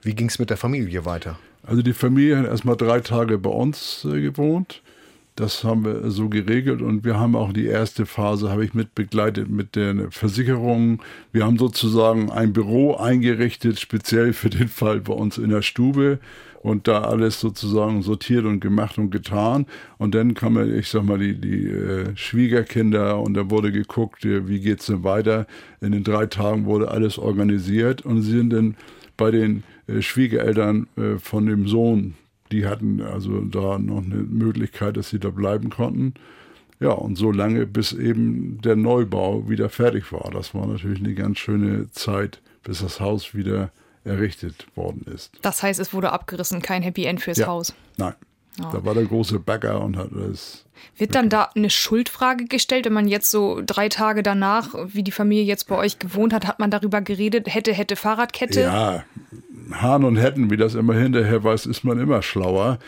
Wie 0.03 0.15
ging 0.15 0.29
es 0.29 0.39
mit 0.39 0.51
der 0.51 0.57
Familie 0.57 1.05
weiter? 1.05 1.39
Also 1.63 1.83
die 1.83 1.93
Familie 1.93 2.39
hat 2.39 2.47
erstmal 2.47 2.77
drei 2.77 3.01
Tage 3.01 3.39
bei 3.39 3.51
uns 3.51 4.05
äh, 4.05 4.21
gewohnt. 4.21 4.83
Das 5.37 5.65
haben 5.65 5.85
wir 5.85 6.11
so 6.11 6.31
geregelt 6.31 6.81
und 6.81 7.05
wir 7.05 7.21
haben 7.21 7.37
auch 7.37 7.53
die 7.53 7.67
erste 7.67 8.07
Phase, 8.07 8.51
habe 8.51 8.65
ich 8.65 8.73
mit 8.73 8.95
begleitet 8.95 9.51
mit 9.51 9.77
den 9.77 10.11
Versicherungen. 10.11 11.01
Wir 11.31 11.45
haben 11.45 11.59
sozusagen 11.59 12.31
ein 12.31 12.55
Büro 12.55 12.97
eingerichtet, 12.97 13.79
speziell 13.79 14.33
für 14.33 14.49
den 14.49 14.69
Fall 14.69 15.01
bei 15.01 15.13
uns 15.13 15.37
in 15.37 15.51
der 15.51 15.61
Stube 15.61 16.21
und 16.63 16.89
da 16.89 17.03
alles 17.03 17.39
sozusagen 17.39 18.01
sortiert 18.01 18.47
und 18.47 18.61
gemacht 18.61 18.97
und 18.97 19.11
getan. 19.11 19.67
Und 19.99 20.15
dann 20.15 20.33
kamen, 20.33 20.75
ich 20.75 20.89
sag 20.89 21.05
mal, 21.05 21.19
die, 21.19 21.39
die 21.39 21.67
äh, 21.67 22.17
Schwiegerkinder 22.17 23.21
und 23.21 23.35
da 23.35 23.51
wurde 23.51 23.73
geguckt, 23.73 24.25
äh, 24.25 24.49
wie 24.49 24.61
geht's 24.61 24.87
denn 24.87 25.05
weiter. 25.05 25.47
In 25.83 25.93
den 25.93 26.03
drei 26.03 26.25
Tagen 26.25 26.65
wurde 26.65 26.91
alles 26.91 27.19
organisiert 27.19 28.01
und 28.01 28.23
sie 28.23 28.31
sind 28.31 28.55
dann 28.55 28.75
bei 29.19 29.31
den 29.31 29.65
äh, 29.87 30.01
Schwiegereltern 30.01 30.87
äh, 30.97 31.19
von 31.19 31.45
dem 31.45 31.69
Sohn 31.69 32.15
die 32.53 32.67
hatten 32.67 33.01
also 33.03 33.41
da 33.41 33.79
noch 33.79 34.05
eine 34.05 34.17
Möglichkeit, 34.17 34.97
dass 34.97 35.11
sie 35.11 35.19
da 35.19 35.31
bleiben 35.31 35.71
konnten. 35.71 36.15
Ja, 36.79 36.91
und 36.91 37.17
so 37.17 37.33
lange, 37.33 37.67
bis 37.67 37.93
eben 37.93 38.61
der 38.61 38.77
Neubau 38.77 39.49
wieder 39.49 39.71
fertig 39.71 40.13
war. 40.13 40.31
Das 40.31 40.55
war 40.55 40.67
natürlich 40.67 41.01
eine 41.01 41.15
ganz 41.15 41.39
schöne 41.39 41.91
Zeit, 41.91 42.41
bis 42.63 42.81
das 42.81 43.01
Haus 43.01 43.35
wieder 43.35 43.71
errichtet 44.05 44.67
worden 44.77 45.05
ist. 45.13 45.33
Das 45.43 45.63
heißt, 45.63 45.81
es 45.81 45.93
wurde 45.93 46.13
abgerissen, 46.13 46.61
kein 46.63 46.83
Happy 46.83 47.05
End 47.05 47.21
fürs 47.21 47.39
ja, 47.39 47.47
Haus. 47.47 47.75
Nein. 47.97 48.15
Oh. 48.61 48.69
Da 48.73 48.85
war 48.85 48.95
der 48.95 49.05
große 49.05 49.39
Bagger 49.39 49.83
und 49.83 49.97
hat 49.97 50.11
das. 50.13 50.65
Wird 50.97 51.15
dann 51.15 51.29
da 51.29 51.51
eine 51.55 51.71
Schuldfrage 51.71 52.45
gestellt, 52.45 52.85
wenn 52.87 52.93
man 52.93 53.09
jetzt 53.09 53.31
so 53.31 53.63
drei 53.65 53.89
Tage 53.89 54.23
danach, 54.23 54.75
wie 54.87 55.03
die 55.03 55.11
Familie 55.11 55.45
jetzt 55.45 55.69
bei 55.69 55.77
euch 55.77 55.99
gewohnt 55.99 56.33
hat, 56.33 56.47
hat 56.47 56.59
man 56.59 56.71
darüber 56.71 57.01
geredet, 57.01 57.53
hätte, 57.53 57.73
hätte 57.73 57.97
Fahrradkette? 57.97 58.61
Ja, 58.61 59.05
Hahn 59.73 60.05
und 60.05 60.17
Hätten, 60.17 60.51
wie 60.51 60.57
das 60.57 60.75
immer 60.75 60.95
hinterher 60.95 61.43
weiß, 61.43 61.67
ist 61.67 61.85
man 61.85 61.99
immer 61.99 62.23
schlauer. 62.23 62.79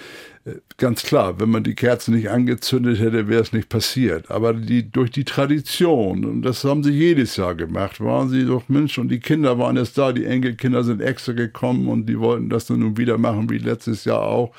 Äh, 0.44 0.56
ganz 0.76 1.02
klar, 1.02 1.40
wenn 1.40 1.50
man 1.50 1.64
die 1.64 1.74
Kerzen 1.74 2.14
nicht 2.14 2.30
angezündet 2.30 2.98
hätte, 3.00 3.28
wäre 3.28 3.42
es 3.42 3.52
nicht 3.52 3.68
passiert. 3.68 4.30
Aber 4.30 4.54
die, 4.54 4.90
durch 4.90 5.10
die 5.10 5.24
Tradition, 5.24 6.24
und 6.24 6.42
das 6.42 6.64
haben 6.64 6.82
sie 6.82 6.92
jedes 6.92 7.36
Jahr 7.36 7.54
gemacht, 7.54 8.00
waren 8.00 8.28
sie 8.28 8.46
doch 8.46 8.68
Mensch 8.68 8.98
und 8.98 9.08
die 9.08 9.20
Kinder 9.20 9.58
waren 9.58 9.76
jetzt 9.76 9.98
da, 9.98 10.12
die 10.12 10.24
Enkelkinder 10.24 10.84
sind 10.84 11.00
extra 11.00 11.32
gekommen 11.32 11.88
und 11.88 12.06
die 12.06 12.18
wollten 12.18 12.48
das 12.48 12.66
dann 12.66 12.80
nun 12.80 12.96
wieder 12.96 13.18
machen, 13.18 13.50
wie 13.50 13.58
letztes 13.58 14.04
Jahr 14.04 14.22
auch. 14.22 14.54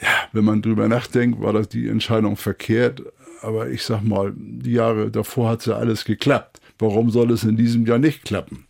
Ja, 0.00 0.08
wenn 0.32 0.44
man 0.44 0.62
drüber 0.62 0.88
nachdenkt, 0.88 1.42
war 1.42 1.52
das 1.52 1.68
die 1.68 1.88
Entscheidung 1.88 2.36
verkehrt. 2.36 3.02
Aber 3.42 3.68
ich 3.70 3.82
sag 3.82 4.02
mal, 4.02 4.32
die 4.36 4.72
Jahre 4.72 5.10
davor 5.10 5.50
hat 5.50 5.66
ja 5.66 5.74
alles 5.74 6.04
geklappt. 6.04 6.60
Warum 6.78 7.10
soll 7.10 7.30
es 7.30 7.44
in 7.44 7.56
diesem 7.56 7.86
Jahr 7.86 7.98
nicht 7.98 8.24
klappen? 8.24 8.64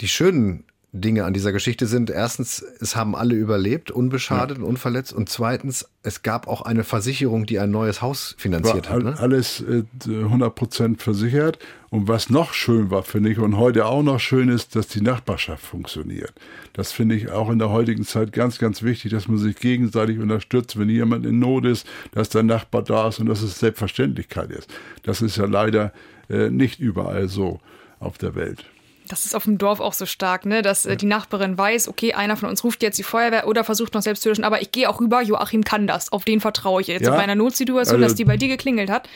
Die 0.00 0.08
schönen 0.08 0.64
Dinge 0.96 1.24
an 1.24 1.34
dieser 1.34 1.50
Geschichte 1.50 1.86
sind. 1.86 2.08
Erstens, 2.08 2.64
es 2.80 2.94
haben 2.94 3.16
alle 3.16 3.34
überlebt, 3.34 3.90
unbeschadet 3.90 4.58
ja. 4.58 4.62
und 4.62 4.68
unverletzt. 4.68 5.12
Und 5.12 5.28
zweitens, 5.28 5.88
es 6.04 6.22
gab 6.22 6.46
auch 6.46 6.62
eine 6.62 6.84
Versicherung, 6.84 7.46
die 7.46 7.58
ein 7.58 7.72
neues 7.72 8.00
Haus 8.00 8.36
finanziert 8.38 8.88
war 8.88 8.96
hat. 8.96 9.02
Ne? 9.02 9.18
Alles 9.18 9.60
äh, 9.60 9.82
100% 10.06 11.00
versichert. 11.00 11.58
Und 11.90 12.06
was 12.06 12.30
noch 12.30 12.52
schön 12.52 12.92
war, 12.92 13.02
finde 13.02 13.30
ich, 13.30 13.38
und 13.38 13.56
heute 13.56 13.86
auch 13.86 14.04
noch 14.04 14.20
schön 14.20 14.48
ist, 14.48 14.76
dass 14.76 14.86
die 14.86 15.00
Nachbarschaft 15.00 15.64
funktioniert. 15.64 16.32
Das 16.74 16.92
finde 16.92 17.16
ich 17.16 17.28
auch 17.30 17.50
in 17.50 17.58
der 17.58 17.70
heutigen 17.70 18.04
Zeit 18.04 18.32
ganz, 18.32 18.58
ganz 18.58 18.82
wichtig, 18.82 19.10
dass 19.10 19.26
man 19.26 19.38
sich 19.38 19.56
gegenseitig 19.56 20.20
unterstützt, 20.20 20.78
wenn 20.78 20.88
jemand 20.88 21.26
in 21.26 21.40
Not 21.40 21.64
ist, 21.64 21.88
dass 22.12 22.28
der 22.28 22.44
Nachbar 22.44 22.82
da 22.82 23.08
ist 23.08 23.18
und 23.18 23.26
dass 23.26 23.42
es 23.42 23.58
Selbstverständlichkeit 23.58 24.52
ist. 24.52 24.72
Das 25.02 25.22
ist 25.22 25.36
ja 25.36 25.46
leider 25.46 25.92
äh, 26.30 26.50
nicht 26.50 26.78
überall 26.78 27.28
so 27.28 27.60
auf 27.98 28.16
der 28.16 28.36
Welt. 28.36 28.64
Das 29.08 29.24
ist 29.26 29.34
auf 29.34 29.44
dem 29.44 29.58
Dorf 29.58 29.80
auch 29.80 29.92
so 29.92 30.06
stark, 30.06 30.46
ne? 30.46 30.62
dass 30.62 30.86
äh, 30.86 30.96
die 30.96 31.06
Nachbarin 31.06 31.58
weiß, 31.58 31.88
okay, 31.88 32.14
einer 32.14 32.36
von 32.36 32.48
uns 32.48 32.64
ruft 32.64 32.82
jetzt 32.82 32.98
die 32.98 33.02
Feuerwehr 33.02 33.46
oder 33.46 33.64
versucht 33.64 33.94
noch 33.94 34.02
selbst 34.02 34.22
zu 34.22 34.30
löschen, 34.30 34.44
aber 34.44 34.62
ich 34.62 34.72
gehe 34.72 34.88
auch 34.88 35.00
rüber, 35.00 35.22
Joachim 35.22 35.62
kann 35.62 35.86
das, 35.86 36.10
auf 36.10 36.24
den 36.24 36.40
vertraue 36.40 36.80
ich 36.80 36.86
jetzt. 36.86 37.02
Ja? 37.02 37.10
In 37.10 37.16
meiner 37.16 37.34
Notsituation, 37.34 37.96
also, 37.96 38.08
dass 38.08 38.14
die 38.14 38.24
bei 38.24 38.36
dir 38.36 38.48
geklingelt 38.48 38.90
hat, 38.90 39.08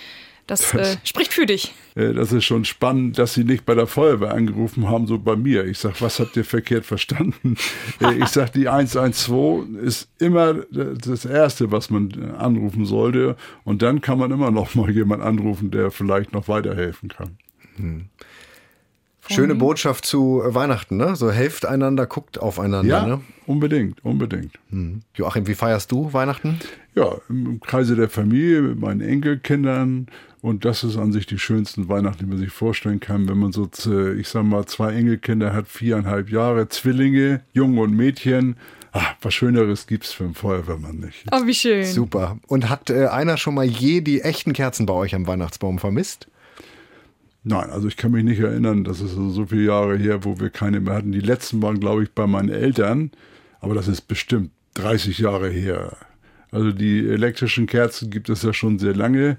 das, 0.48 0.70
das 0.72 0.94
äh, 0.94 0.98
spricht 1.04 1.34
für 1.34 1.44
dich. 1.44 1.74
Äh, 1.94 2.14
das 2.14 2.32
ist 2.32 2.44
schon 2.44 2.64
spannend, 2.64 3.18
dass 3.18 3.34
sie 3.34 3.44
nicht 3.44 3.66
bei 3.66 3.74
der 3.74 3.86
Feuerwehr 3.86 4.32
angerufen 4.32 4.88
haben, 4.88 5.06
so 5.06 5.18
bei 5.18 5.36
mir. 5.36 5.66
Ich 5.66 5.78
sage, 5.78 5.96
was 6.00 6.18
habt 6.20 6.36
ihr 6.36 6.44
verkehrt 6.44 6.84
verstanden? 6.84 7.56
Äh, 8.00 8.14
ich 8.22 8.28
sage, 8.28 8.52
die 8.54 8.68
112 8.68 9.82
ist 9.82 10.08
immer 10.18 10.54
das 10.70 11.24
Erste, 11.24 11.72
was 11.72 11.90
man 11.90 12.10
äh, 12.10 12.36
anrufen 12.38 12.86
sollte. 12.86 13.36
Und 13.64 13.82
dann 13.82 14.00
kann 14.00 14.18
man 14.18 14.30
immer 14.30 14.50
noch 14.50 14.74
mal 14.74 14.90
jemanden 14.90 15.26
anrufen, 15.26 15.70
der 15.70 15.90
vielleicht 15.90 16.32
noch 16.32 16.48
weiterhelfen 16.48 17.08
kann. 17.08 17.38
Hm. 17.76 18.08
Schöne 19.28 19.54
Botschaft 19.54 20.04
zu 20.04 20.42
Weihnachten, 20.44 20.96
ne? 20.96 21.16
So 21.16 21.30
helft 21.30 21.66
einander, 21.66 22.06
guckt 22.06 22.40
aufeinander, 22.40 22.98
ja, 23.00 23.06
ne? 23.06 23.20
Unbedingt, 23.46 24.04
unbedingt. 24.04 24.58
Hm. 24.70 25.02
Joachim, 25.14 25.46
wie 25.46 25.54
feierst 25.54 25.90
du 25.92 26.12
Weihnachten? 26.12 26.58
Ja, 26.94 27.16
im 27.28 27.60
Kreise 27.60 27.96
der 27.96 28.08
Familie 28.08 28.62
mit 28.62 28.80
meinen 28.80 29.00
Enkelkindern. 29.00 30.08
Und 30.40 30.64
das 30.64 30.84
ist 30.84 30.96
an 30.96 31.12
sich 31.12 31.26
die 31.26 31.38
schönsten 31.38 31.88
Weihnachten, 31.88 32.24
die 32.24 32.26
man 32.26 32.38
sich 32.38 32.50
vorstellen 32.52 33.00
kann, 33.00 33.28
wenn 33.28 33.38
man 33.38 33.52
so, 33.52 33.68
ich 34.16 34.28
sag 34.28 34.44
mal, 34.44 34.66
zwei 34.66 34.92
Enkelkinder 34.94 35.52
hat, 35.52 35.66
viereinhalb 35.66 36.30
Jahre, 36.30 36.68
Zwillinge, 36.68 37.42
Jungen 37.52 37.78
und 37.78 37.96
Mädchen. 37.96 38.56
Ach, 38.92 39.14
was 39.20 39.34
Schöneres 39.34 39.86
gibt's 39.86 40.12
für 40.12 40.24
einen 40.24 40.34
Feuerwehrmann 40.34 40.98
nicht. 40.98 41.24
Oh, 41.32 41.44
wie 41.44 41.54
schön. 41.54 41.84
Super. 41.84 42.38
Und 42.46 42.68
hat 42.68 42.88
äh, 42.88 43.06
einer 43.06 43.36
schon 43.36 43.54
mal 43.54 43.66
je 43.66 44.00
die 44.00 44.22
echten 44.22 44.52
Kerzen 44.52 44.86
bei 44.86 44.94
euch 44.94 45.14
am 45.14 45.26
Weihnachtsbaum 45.26 45.78
vermisst? 45.78 46.28
Nein, 47.44 47.70
also 47.70 47.88
ich 47.88 47.96
kann 47.96 48.10
mich 48.10 48.24
nicht 48.24 48.40
erinnern, 48.40 48.84
das 48.84 49.00
ist 49.00 49.12
so 49.12 49.46
viele 49.46 49.62
Jahre 49.62 49.96
her, 49.96 50.24
wo 50.24 50.38
wir 50.40 50.50
keine 50.50 50.80
mehr 50.80 50.94
hatten. 50.94 51.12
Die 51.12 51.20
letzten 51.20 51.62
waren, 51.62 51.80
glaube 51.80 52.02
ich, 52.02 52.12
bei 52.12 52.26
meinen 52.26 52.50
Eltern, 52.50 53.10
aber 53.60 53.74
das 53.74 53.88
ist 53.88 54.02
bestimmt 54.02 54.50
30 54.74 55.18
Jahre 55.18 55.48
her. 55.48 55.96
Also 56.50 56.72
die 56.72 57.08
elektrischen 57.08 57.66
Kerzen 57.66 58.10
gibt 58.10 58.28
es 58.28 58.42
ja 58.42 58.52
schon 58.52 58.78
sehr 58.78 58.94
lange 58.94 59.38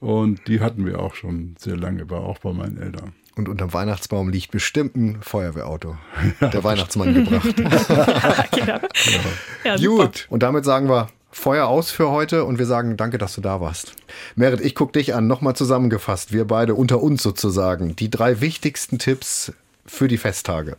und 0.00 0.46
die 0.48 0.60
hatten 0.60 0.86
wir 0.86 1.00
auch 1.00 1.14
schon 1.14 1.54
sehr 1.58 1.76
lange, 1.76 2.08
war 2.10 2.20
auch 2.20 2.38
bei 2.38 2.52
meinen 2.52 2.78
Eltern. 2.80 3.12
Und 3.36 3.48
unterm 3.48 3.72
Weihnachtsbaum 3.72 4.28
liegt 4.28 4.52
bestimmt 4.52 4.94
ein 4.96 5.18
Feuerwehrauto. 5.20 5.96
Der 6.40 6.62
Weihnachtsmann 6.62 7.14
gebracht. 7.14 7.56
genau. 8.52 8.78
Ja, 9.64 9.76
Gut. 9.76 10.26
Und 10.28 10.42
damit 10.42 10.64
sagen 10.64 10.88
wir 10.88 11.08
Feuer 11.34 11.66
aus 11.66 11.90
für 11.90 12.10
heute 12.10 12.44
und 12.44 12.58
wir 12.58 12.64
sagen 12.64 12.96
danke, 12.96 13.18
dass 13.18 13.34
du 13.34 13.40
da 13.40 13.60
warst. 13.60 13.94
Merit, 14.36 14.60
ich 14.60 14.74
gucke 14.74 14.92
dich 14.92 15.14
an. 15.14 15.26
Nochmal 15.26 15.56
zusammengefasst, 15.56 16.32
wir 16.32 16.46
beide 16.46 16.74
unter 16.74 17.02
uns 17.02 17.22
sozusagen. 17.22 17.96
Die 17.96 18.08
drei 18.08 18.40
wichtigsten 18.40 18.98
Tipps 18.98 19.52
für 19.84 20.06
die 20.08 20.16
Festtage. 20.16 20.76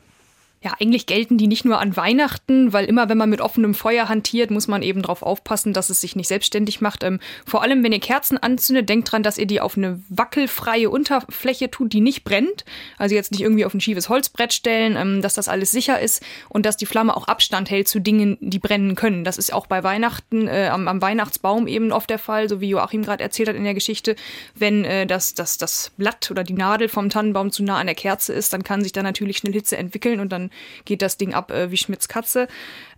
Ja, 0.65 0.73
eigentlich 0.79 1.05
gelten 1.05 1.37
die 1.37 1.45
nicht 1.45 1.63
nur 1.63 1.79
an 1.79 1.95
Weihnachten, 1.95 2.73
weil 2.73 2.85
immer 2.85 3.07
wenn 3.07 3.19
man 3.19 3.29
mit 3.29 3.39
offenem 3.39 3.75
Feuer 3.75 4.09
hantiert, 4.09 4.49
muss 4.49 4.67
man 4.67 4.81
eben 4.81 5.03
darauf 5.03 5.21
aufpassen, 5.21 5.73
dass 5.73 5.91
es 5.91 6.01
sich 6.01 6.15
nicht 6.15 6.27
selbstständig 6.27 6.81
macht. 6.81 7.03
Ähm, 7.03 7.19
vor 7.45 7.61
allem, 7.61 7.83
wenn 7.83 7.91
ihr 7.91 7.99
Kerzen 7.99 8.39
anzündet, 8.39 8.89
denkt 8.89 9.11
dran, 9.11 9.21
dass 9.21 9.37
ihr 9.37 9.45
die 9.45 9.61
auf 9.61 9.77
eine 9.77 10.01
wackelfreie 10.09 10.89
Unterfläche 10.89 11.69
tut, 11.69 11.93
die 11.93 12.01
nicht 12.01 12.23
brennt. 12.23 12.65
Also 12.97 13.13
jetzt 13.13 13.31
nicht 13.31 13.41
irgendwie 13.41 13.63
auf 13.63 13.75
ein 13.75 13.79
schiefes 13.79 14.09
Holzbrett 14.09 14.53
stellen, 14.53 14.95
ähm, 14.97 15.21
dass 15.21 15.35
das 15.35 15.49
alles 15.49 15.69
sicher 15.69 15.99
ist 15.99 16.23
und 16.49 16.65
dass 16.65 16.77
die 16.77 16.87
Flamme 16.87 17.15
auch 17.15 17.27
Abstand 17.27 17.69
hält 17.69 17.87
zu 17.87 17.99
Dingen, 17.99 18.39
die 18.41 18.57
brennen 18.57 18.95
können. 18.95 19.23
Das 19.23 19.37
ist 19.37 19.53
auch 19.53 19.67
bei 19.67 19.83
Weihnachten, 19.83 20.47
äh, 20.47 20.69
am, 20.71 20.87
am, 20.87 20.99
Weihnachtsbaum 20.99 21.67
eben 21.67 21.91
oft 21.91 22.09
der 22.09 22.17
Fall, 22.17 22.49
so 22.49 22.59
wie 22.59 22.69
Joachim 22.69 23.03
gerade 23.03 23.21
erzählt 23.21 23.49
hat 23.49 23.55
in 23.55 23.65
der 23.65 23.75
Geschichte. 23.75 24.15
Wenn 24.55 24.83
äh, 24.83 25.05
das, 25.05 25.35
das, 25.35 25.59
das 25.59 25.91
Blatt 25.95 26.31
oder 26.31 26.43
die 26.43 26.53
Nadel 26.53 26.89
vom 26.89 27.11
Tannenbaum 27.11 27.51
zu 27.51 27.61
nah 27.61 27.77
an 27.77 27.85
der 27.85 27.93
Kerze 27.93 28.33
ist, 28.33 28.51
dann 28.51 28.63
kann 28.63 28.81
sich 28.81 28.93
da 28.93 29.03
natürlich 29.03 29.37
schnell 29.37 29.53
Hitze 29.53 29.77
entwickeln 29.77 30.19
und 30.19 30.31
dann 30.31 30.49
geht 30.85 31.01
das 31.01 31.17
Ding 31.17 31.33
ab 31.33 31.51
äh, 31.51 31.71
wie 31.71 31.77
Schmidts 31.77 32.07
Katze. 32.07 32.47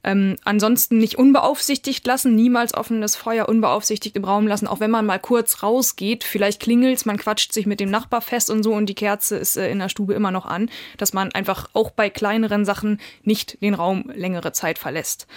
Ähm, 0.04 0.36
ansonsten 0.43 1.00
nicht 1.00 1.17
unbeaufsichtigt 1.17 2.06
lassen, 2.06 2.36
niemals 2.36 2.74
offenes 2.74 3.15
Feuer 3.15 3.50
unbeaufsichtigt 3.50 4.15
im 4.15 4.24
Raum 4.24 4.48
lassen, 4.48 4.67
auch 4.67 4.80
wenn 4.80 4.91
man 4.91 5.06
mal 5.06 5.20
kurz 5.20 5.63
rausgeht, 5.63 6.24
vielleicht 6.24 6.62
klingelt's, 6.62 7.06
man 7.06 7.17
quatscht 7.17 7.52
sich 7.52 7.65
mit 7.65 7.80
dem 7.80 7.89
Nachbar 7.89 8.22
fest 8.22 8.50
und 8.50 8.63
so 8.63 8.74
und 8.74 8.88
die 8.88 8.96
Kerze 8.96 9.38
ist 9.38 9.58
äh, 9.58 9.70
in 9.70 9.80
der 9.80 9.89
Stube 9.89 10.13
immer 10.13 10.32
noch 10.32 10.46
an, 10.46 10.70
dass 10.98 11.13
man 11.13 11.32
einfach 11.34 11.70
auch 11.74 11.91
bei 11.91 12.10
kleineren 12.10 12.63
Sachen 12.63 13.02
nicht 13.24 13.62
den 13.62 13.74
Raum 13.74 14.12
längere 14.13 14.52
Zeit 14.52 14.78
verlässt 14.78 15.28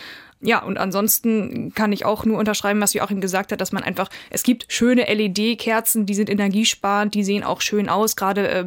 ja, 0.42 0.62
und 0.62 0.78
ansonsten 0.78 1.74
kann 1.74 1.92
ich 1.92 2.06
auch 2.06 2.24
nur 2.24 2.38
unterschreiben, 2.38 2.80
was 2.80 2.94
Joachim 2.94 3.20
gesagt 3.20 3.52
hat, 3.52 3.60
dass 3.60 3.72
man 3.72 3.82
einfach, 3.82 4.08
es 4.30 4.42
gibt 4.42 4.72
schöne 4.72 5.02
LED-Kerzen, 5.02 6.06
die 6.06 6.14
sind 6.14 6.30
energiesparend, 6.30 7.12
die 7.14 7.24
sehen 7.24 7.44
auch 7.44 7.60
schön 7.60 7.90
aus. 7.90 8.16
Gerade, 8.16 8.48
äh, 8.48 8.66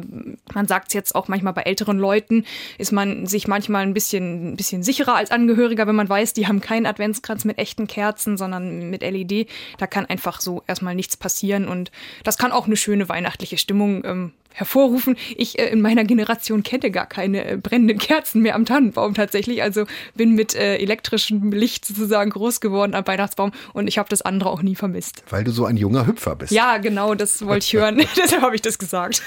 man 0.54 0.68
sagt 0.68 0.88
es 0.88 0.94
jetzt 0.94 1.16
auch 1.16 1.26
manchmal 1.26 1.52
bei 1.52 1.62
älteren 1.62 1.98
Leuten, 1.98 2.44
ist 2.78 2.92
man 2.92 3.26
sich 3.26 3.48
manchmal 3.48 3.82
ein 3.82 3.92
bisschen, 3.92 4.52
ein 4.52 4.56
bisschen 4.56 4.84
sicherer 4.84 5.16
als 5.16 5.32
Angehöriger, 5.32 5.88
wenn 5.88 5.96
man 5.96 6.08
weiß, 6.08 6.32
die 6.32 6.46
haben 6.46 6.60
keinen 6.60 6.86
Adventskranz 6.86 7.44
mit 7.44 7.58
echten 7.58 7.88
Kerzen, 7.88 8.36
sondern 8.36 8.88
mit 8.90 9.02
LED. 9.02 9.48
Da 9.78 9.88
kann 9.88 10.06
einfach 10.06 10.40
so 10.40 10.62
erstmal 10.68 10.94
nichts 10.94 11.16
passieren 11.16 11.66
und 11.66 11.90
das 12.22 12.38
kann 12.38 12.52
auch 12.52 12.66
eine 12.66 12.76
schöne 12.76 13.08
weihnachtliche 13.08 13.58
Stimmung 13.58 14.04
ähm, 14.04 14.32
hervorrufen. 14.54 15.16
Ich 15.36 15.58
äh, 15.58 15.66
in 15.66 15.80
meiner 15.80 16.04
Generation 16.04 16.62
kenne 16.62 16.90
gar 16.90 17.06
keine 17.06 17.44
äh, 17.44 17.56
brennenden 17.56 17.98
Kerzen 17.98 18.40
mehr 18.40 18.54
am 18.54 18.64
Tannenbaum 18.64 19.14
tatsächlich. 19.14 19.62
Also 19.62 19.84
bin 20.14 20.34
mit 20.34 20.54
äh, 20.54 20.76
elektrischem 20.76 21.52
Licht 21.52 21.84
sozusagen 21.84 22.30
groß 22.30 22.60
geworden 22.60 22.94
am 22.94 23.06
Weihnachtsbaum 23.06 23.52
und 23.72 23.88
ich 23.88 23.98
habe 23.98 24.08
das 24.08 24.22
andere 24.22 24.50
auch 24.50 24.62
nie 24.62 24.76
vermisst. 24.76 25.24
Weil 25.28 25.44
du 25.44 25.50
so 25.50 25.66
ein 25.66 25.76
junger 25.76 26.06
Hüpfer 26.06 26.36
bist. 26.36 26.52
Ja, 26.52 26.78
genau, 26.78 27.14
das 27.14 27.44
wollte 27.44 27.66
ich 27.66 27.72
hören. 27.74 27.96
Deshalb 28.16 28.42
habe 28.42 28.54
ich 28.54 28.62
das 28.62 28.78
gesagt. 28.78 29.22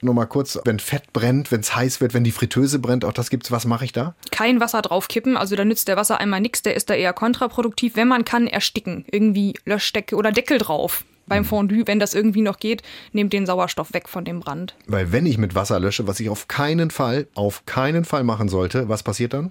Nur 0.00 0.14
mal 0.14 0.26
kurz, 0.26 0.58
wenn 0.64 0.78
Fett 0.80 1.12
brennt, 1.12 1.52
wenn 1.52 1.60
es 1.60 1.76
heiß 1.76 2.00
wird, 2.00 2.14
wenn 2.14 2.24
die 2.24 2.32
Fritteuse 2.32 2.78
brennt, 2.78 3.04
auch 3.04 3.12
das 3.12 3.30
gibt's, 3.30 3.52
was 3.52 3.64
mache 3.64 3.84
ich 3.84 3.92
da? 3.92 4.14
Kein 4.30 4.60
Wasser 4.60 4.82
draufkippen, 4.82 5.36
also 5.36 5.54
da 5.54 5.64
nützt 5.64 5.88
der 5.88 5.96
Wasser 5.96 6.18
einmal 6.18 6.40
nichts, 6.40 6.62
der 6.62 6.74
ist 6.74 6.90
da 6.90 6.94
eher 6.94 7.12
kontraproduktiv. 7.12 7.94
Wenn 7.94 8.08
man 8.08 8.24
kann, 8.24 8.46
ersticken. 8.46 9.04
Irgendwie 9.10 9.54
Löschdecke 9.64 10.16
oder 10.16 10.32
Deckel 10.32 10.58
drauf 10.58 11.04
beim 11.32 11.44
Fondue, 11.44 11.86
wenn 11.86 11.98
das 11.98 12.14
irgendwie 12.14 12.42
noch 12.42 12.58
geht, 12.58 12.82
nehmt 13.12 13.32
den 13.32 13.46
Sauerstoff 13.46 13.92
weg 13.94 14.08
von 14.08 14.24
dem 14.24 14.40
Brand. 14.40 14.74
Weil 14.86 15.12
wenn 15.12 15.24
ich 15.26 15.38
mit 15.38 15.54
Wasser 15.54 15.80
lösche, 15.80 16.06
was 16.06 16.20
ich 16.20 16.28
auf 16.28 16.48
keinen 16.48 16.90
Fall, 16.90 17.26
auf 17.34 17.64
keinen 17.64 18.04
Fall 18.04 18.24
machen 18.24 18.48
sollte, 18.48 18.88
was 18.88 19.02
passiert 19.02 19.32
dann? 19.32 19.50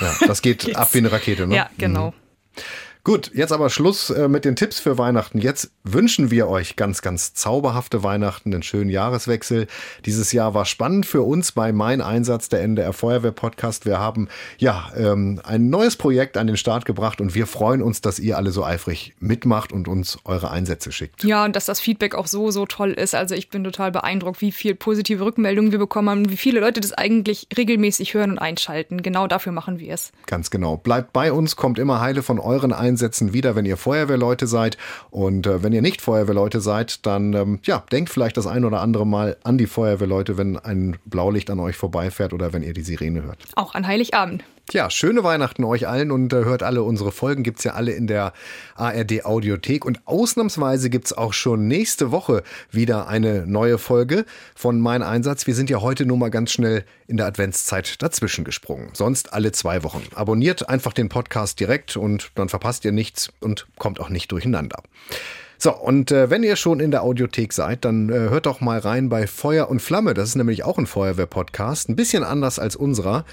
Ja, 0.00 0.14
das 0.26 0.42
geht 0.42 0.76
ab 0.76 0.92
wie 0.94 0.98
eine 0.98 1.12
Rakete, 1.12 1.46
ne? 1.46 1.54
Ja, 1.56 1.70
genau. 1.78 2.08
Mhm. 2.08 2.62
Gut, 3.08 3.30
jetzt 3.32 3.52
aber 3.52 3.70
Schluss 3.70 4.10
äh, 4.10 4.28
mit 4.28 4.44
den 4.44 4.54
Tipps 4.54 4.80
für 4.80 4.98
Weihnachten. 4.98 5.38
Jetzt 5.38 5.70
wünschen 5.82 6.30
wir 6.30 6.46
euch 6.46 6.76
ganz, 6.76 7.00
ganz 7.00 7.32
zauberhafte 7.32 8.02
Weihnachten, 8.02 8.52
einen 8.52 8.62
schönen 8.62 8.90
Jahreswechsel. 8.90 9.66
Dieses 10.04 10.30
Jahr 10.32 10.52
war 10.52 10.66
spannend 10.66 11.06
für 11.06 11.22
uns 11.22 11.52
bei 11.52 11.72
Mein 11.72 12.02
Einsatz, 12.02 12.50
der 12.50 12.60
NDR 12.60 12.92
Feuerwehr 12.92 13.32
Podcast. 13.32 13.86
Wir 13.86 13.98
haben 13.98 14.28
ja 14.58 14.90
ähm, 14.94 15.40
ein 15.42 15.70
neues 15.70 15.96
Projekt 15.96 16.36
an 16.36 16.48
den 16.48 16.58
Start 16.58 16.84
gebracht 16.84 17.22
und 17.22 17.34
wir 17.34 17.46
freuen 17.46 17.80
uns, 17.80 18.02
dass 18.02 18.18
ihr 18.18 18.36
alle 18.36 18.50
so 18.50 18.62
eifrig 18.62 19.14
mitmacht 19.20 19.72
und 19.72 19.88
uns 19.88 20.18
eure 20.26 20.50
Einsätze 20.50 20.92
schickt. 20.92 21.24
Ja, 21.24 21.46
und 21.46 21.56
dass 21.56 21.64
das 21.64 21.80
Feedback 21.80 22.14
auch 22.14 22.26
so, 22.26 22.50
so 22.50 22.66
toll 22.66 22.90
ist. 22.90 23.14
Also 23.14 23.34
ich 23.34 23.48
bin 23.48 23.64
total 23.64 23.90
beeindruckt, 23.90 24.42
wie 24.42 24.52
viel 24.52 24.74
positive 24.74 25.24
Rückmeldungen 25.24 25.72
wir 25.72 25.78
bekommen 25.78 26.10
haben, 26.10 26.28
wie 26.28 26.36
viele 26.36 26.60
Leute 26.60 26.82
das 26.82 26.92
eigentlich 26.92 27.48
regelmäßig 27.56 28.12
hören 28.12 28.32
und 28.32 28.38
einschalten. 28.38 29.00
Genau 29.00 29.26
dafür 29.26 29.52
machen 29.52 29.78
wir 29.78 29.94
es. 29.94 30.12
Ganz 30.26 30.50
genau. 30.50 30.76
Bleibt 30.76 31.14
bei 31.14 31.32
uns, 31.32 31.56
kommt 31.56 31.78
immer 31.78 32.02
heile 32.02 32.22
von 32.22 32.38
euren 32.38 32.74
Einsätzen 32.74 32.97
einsetzen, 32.98 33.32
wieder, 33.32 33.54
wenn 33.54 33.64
ihr 33.64 33.76
Feuerwehrleute 33.76 34.46
seid. 34.46 34.76
Und 35.10 35.46
äh, 35.46 35.62
wenn 35.62 35.72
ihr 35.72 35.82
nicht 35.82 36.02
Feuerwehrleute 36.02 36.60
seid, 36.60 37.06
dann 37.06 37.32
ähm, 37.34 37.60
ja, 37.62 37.84
denkt 37.92 38.10
vielleicht 38.10 38.36
das 38.36 38.46
ein 38.46 38.64
oder 38.64 38.80
andere 38.80 39.06
Mal 39.06 39.36
an 39.44 39.56
die 39.58 39.66
Feuerwehrleute, 39.66 40.36
wenn 40.36 40.58
ein 40.58 40.96
Blaulicht 41.04 41.50
an 41.50 41.60
euch 41.60 41.76
vorbeifährt 41.76 42.32
oder 42.32 42.52
wenn 42.52 42.62
ihr 42.62 42.74
die 42.74 42.82
Sirene 42.82 43.22
hört. 43.22 43.38
Auch 43.54 43.74
an 43.74 43.86
Heiligabend. 43.86 44.44
Ja, 44.70 44.90
schöne 44.90 45.24
Weihnachten 45.24 45.64
euch 45.64 45.88
allen 45.88 46.10
und 46.10 46.30
äh, 46.34 46.44
hört 46.44 46.62
alle 46.62 46.82
unsere 46.82 47.10
Folgen. 47.10 47.42
Gibt's 47.42 47.64
ja 47.64 47.72
alle 47.72 47.92
in 47.92 48.06
der 48.06 48.34
ARD 48.74 49.24
Audiothek. 49.24 49.86
Und 49.86 50.06
ausnahmsweise 50.06 50.90
gibt's 50.90 51.14
auch 51.14 51.32
schon 51.32 51.68
nächste 51.68 52.10
Woche 52.10 52.42
wieder 52.70 53.08
eine 53.08 53.46
neue 53.46 53.78
Folge 53.78 54.26
von 54.54 54.78
Mein 54.78 55.02
Einsatz. 55.02 55.46
Wir 55.46 55.54
sind 55.54 55.70
ja 55.70 55.80
heute 55.80 56.04
nur 56.04 56.18
mal 56.18 56.28
ganz 56.28 56.52
schnell 56.52 56.84
in 57.06 57.16
der 57.16 57.24
Adventszeit 57.24 58.02
dazwischen 58.02 58.44
gesprungen. 58.44 58.90
Sonst 58.92 59.32
alle 59.32 59.52
zwei 59.52 59.82
Wochen. 59.84 60.02
Abonniert 60.14 60.68
einfach 60.68 60.92
den 60.92 61.08
Podcast 61.08 61.58
direkt 61.60 61.96
und 61.96 62.30
dann 62.34 62.50
verpasst 62.50 62.84
ihr 62.84 62.92
nichts 62.92 63.30
und 63.40 63.68
kommt 63.78 64.00
auch 64.00 64.10
nicht 64.10 64.30
durcheinander. 64.32 64.82
So, 65.56 65.74
und 65.74 66.12
äh, 66.12 66.28
wenn 66.28 66.42
ihr 66.42 66.56
schon 66.56 66.80
in 66.80 66.90
der 66.90 67.04
Audiothek 67.04 67.54
seid, 67.54 67.86
dann 67.86 68.10
äh, 68.10 68.12
hört 68.12 68.44
doch 68.44 68.60
mal 68.60 68.80
rein 68.80 69.08
bei 69.08 69.26
Feuer 69.26 69.70
und 69.70 69.80
Flamme. 69.80 70.12
Das 70.12 70.28
ist 70.28 70.36
nämlich 70.36 70.62
auch 70.62 70.76
ein 70.76 70.86
Feuerwehr-Podcast. 70.86 71.88
Ein 71.88 71.96
bisschen 71.96 72.22
anders 72.22 72.58
als 72.58 72.76
unserer 72.76 73.24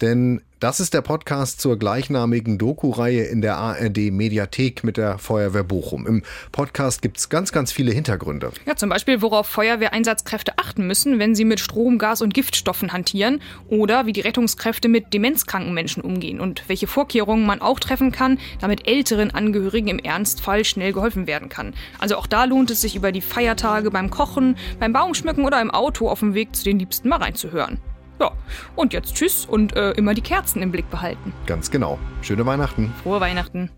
denn 0.00 0.40
das 0.60 0.78
ist 0.78 0.92
der 0.92 1.00
Podcast 1.00 1.58
zur 1.62 1.78
gleichnamigen 1.78 2.58
Doku-Reihe 2.58 3.22
in 3.22 3.40
der 3.40 3.56
ARD 3.56 4.12
Mediathek 4.12 4.84
mit 4.84 4.98
der 4.98 5.16
Feuerwehr 5.16 5.64
Bochum. 5.64 6.06
Im 6.06 6.22
Podcast 6.52 7.00
gibt 7.00 7.16
es 7.16 7.30
ganz, 7.30 7.50
ganz 7.50 7.72
viele 7.72 7.92
Hintergründe. 7.92 8.52
Ja, 8.66 8.76
zum 8.76 8.90
Beispiel, 8.90 9.22
worauf 9.22 9.46
Feuerwehreinsatzkräfte 9.46 10.58
achten 10.58 10.86
müssen, 10.86 11.18
wenn 11.18 11.34
sie 11.34 11.46
mit 11.46 11.60
Strom, 11.60 11.96
Gas 11.96 12.20
und 12.20 12.34
Giftstoffen 12.34 12.92
hantieren 12.92 13.40
oder 13.68 14.04
wie 14.04 14.12
die 14.12 14.20
Rettungskräfte 14.20 14.90
mit 14.90 15.14
demenzkranken 15.14 15.72
Menschen 15.72 16.02
umgehen 16.02 16.40
und 16.40 16.68
welche 16.68 16.86
Vorkehrungen 16.86 17.46
man 17.46 17.62
auch 17.62 17.80
treffen 17.80 18.12
kann, 18.12 18.38
damit 18.60 18.86
älteren 18.86 19.30
Angehörigen 19.30 19.88
im 19.88 19.98
Ernstfall 19.98 20.66
schnell 20.66 20.92
geholfen 20.92 21.26
werden 21.26 21.48
kann. 21.48 21.72
Also 21.98 22.16
auch 22.16 22.26
da 22.26 22.44
lohnt 22.44 22.70
es 22.70 22.82
sich 22.82 22.96
über 22.96 23.12
die 23.12 23.22
Feiertage 23.22 23.90
beim 23.90 24.10
Kochen, 24.10 24.58
beim 24.78 24.92
Baumschmücken 24.92 25.46
oder 25.46 25.58
im 25.62 25.70
Auto 25.70 26.10
auf 26.10 26.20
dem 26.20 26.34
Weg 26.34 26.54
zu 26.54 26.64
den 26.64 26.78
Liebsten 26.78 27.08
mal 27.08 27.16
reinzuhören. 27.16 27.78
Ja, 28.20 28.32
und 28.76 28.92
jetzt 28.92 29.14
tschüss 29.14 29.46
und 29.46 29.74
äh, 29.74 29.92
immer 29.92 30.12
die 30.12 30.20
Kerzen 30.20 30.60
im 30.62 30.70
Blick 30.70 30.90
behalten. 30.90 31.32
Ganz 31.46 31.70
genau. 31.70 31.98
Schöne 32.20 32.44
Weihnachten. 32.44 32.92
Frohe 33.02 33.20
Weihnachten. 33.20 33.70